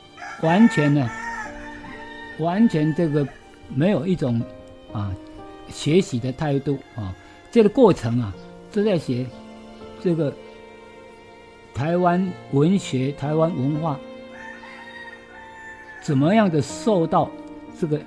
[0.41, 1.09] 完全呢，
[2.39, 3.27] 完全这个
[3.73, 4.41] 没有一种
[4.93, 5.13] 啊。
[5.73, 7.15] 学习的态度啊，
[7.49, 8.35] 这个过程啊，
[8.73, 9.25] 都在写
[10.01, 10.33] 这个
[11.73, 13.97] 台湾文学、台湾文化
[16.01, 17.31] 怎么样的受到
[17.79, 18.01] 这个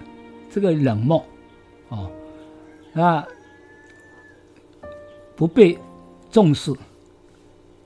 [0.50, 1.24] 这个冷漠
[1.88, 2.10] 哦，
[2.92, 3.26] 啊，
[5.34, 5.78] 不被
[6.30, 6.70] 重视。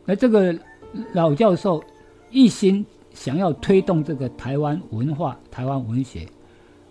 [0.06, 0.52] 而这个
[1.12, 1.80] 老教授
[2.30, 2.84] 一心
[3.18, 6.24] 想要推动这个台湾文化、台湾文学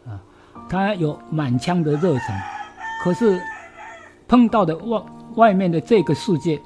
[0.06, 0.20] 啊，
[0.68, 2.38] 他有满腔的热忱。
[3.02, 3.42] 可是
[4.28, 5.02] 碰到的外
[5.36, 6.60] 外面的这个世界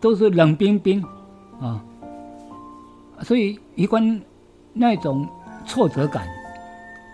[0.00, 1.04] 都是冷冰冰
[1.60, 1.84] 啊，
[3.20, 4.22] 所以一关
[4.72, 5.28] 那种
[5.66, 6.26] 挫折感，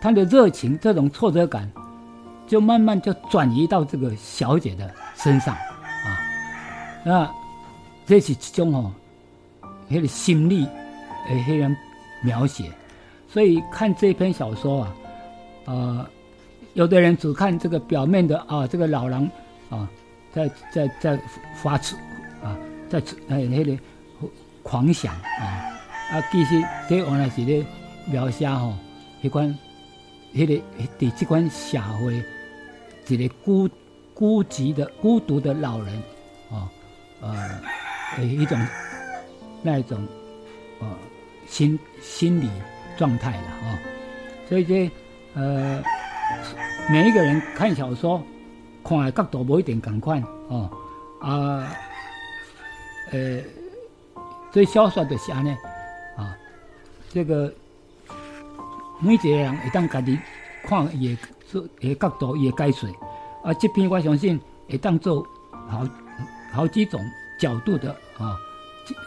[0.00, 1.68] 他的热情，这种挫折感，
[2.46, 6.20] 就慢慢就转移到这个小姐的身上啊。
[7.04, 7.28] 那
[8.06, 8.92] 这是其中哦，
[9.88, 10.68] 那个心理
[11.28, 11.76] 诶，黑人
[12.22, 12.70] 描写。
[13.28, 14.94] 所以看这篇小说啊，
[15.66, 16.06] 呃，
[16.74, 19.28] 有的人只看这个表面的啊，这个老狼
[19.70, 19.88] 啊，
[20.32, 21.20] 在在在
[21.56, 21.96] 发出
[22.42, 22.56] 啊，
[22.88, 23.78] 在哎那里
[24.62, 25.44] 狂想啊
[26.10, 27.64] 啊，其实这原来是咧
[28.06, 28.74] 描写吼，
[29.22, 29.56] 一款。
[30.36, 30.54] 迄个
[30.98, 32.20] 伫这款社会，
[33.06, 33.70] 一个孤
[34.12, 36.02] 孤寂的、孤独的老人，
[36.50, 36.68] 哦，
[37.20, 38.58] 呃，一种
[39.62, 39.96] 那一种
[40.80, 40.88] 呃
[41.46, 42.48] 心心理
[42.96, 43.78] 状态了啊。
[44.48, 44.90] 所以这
[45.34, 45.82] 呃，
[46.90, 48.22] 每一个人看小说，
[48.82, 50.70] 看的角度不一定共款哦
[51.20, 51.72] 啊，
[53.12, 53.40] 呃，
[54.52, 55.50] 所以小说就是安尼
[56.16, 56.36] 啊，
[57.10, 57.52] 这个。
[59.00, 60.18] 每一个人会当家己
[60.62, 62.88] 看伊个伊个角度伊个解说，
[63.42, 64.40] 啊，这篇我相信
[64.70, 65.20] 会当做
[65.68, 65.86] 好
[66.52, 67.04] 好几种
[67.38, 68.38] 角度的啊，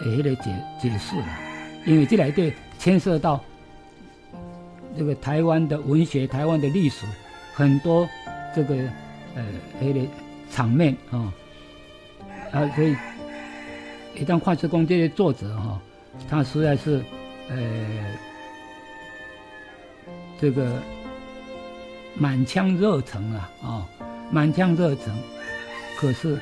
[0.01, 1.46] 诶，迄个解解释啦。
[1.87, 3.43] 因为这内底牵涉到
[4.95, 7.05] 这个台湾的文学、台湾的历史，
[7.53, 8.07] 很多
[8.53, 8.75] 这个
[9.33, 9.43] 呃
[9.79, 10.01] 黑的
[10.51, 11.33] 场面啊，
[12.51, 12.95] 啊，所以
[14.15, 15.81] 一旦看出讲这些作者哈，
[16.29, 17.01] 他实在是
[17.49, 17.57] 呃。
[20.39, 20.79] 这个
[22.13, 23.89] 满腔热忱啊，啊，
[24.29, 25.11] 满腔热忱，
[25.97, 26.39] 可是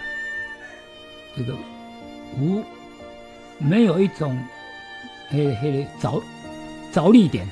[1.33, 1.55] 这个
[2.37, 2.61] 无
[3.57, 4.37] 没有一种
[5.29, 6.21] 嘿嘿着
[6.91, 7.47] 着力点，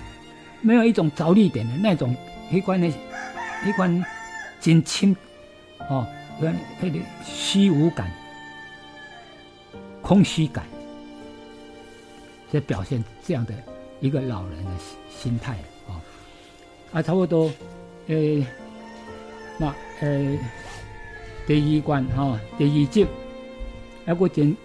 [0.61, 2.15] 没有一种着力点的那种
[2.51, 4.03] 一关的一关
[4.61, 5.15] 真轻
[5.89, 6.07] 哦，
[6.39, 8.11] 跟那个虚无感、
[10.01, 10.65] 空虚感，
[12.51, 13.53] 在表现这样的
[13.99, 15.57] 一个老人的心心态。
[16.93, 17.51] 啊，差不多，
[18.05, 18.45] 诶，
[19.57, 20.37] 那诶，
[21.47, 23.07] 第一关吼，第二集，
[24.05, 24.55] 还个真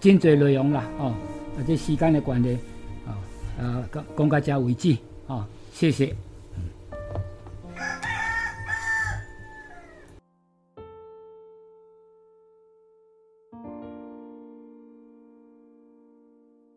[0.00, 1.14] 真侪内容啦，哦，
[1.58, 2.56] 啊，这时间的关系，
[3.04, 3.18] 啊，
[3.60, 4.96] 啊，讲讲到这为止，
[5.26, 6.14] 啊，谢谢。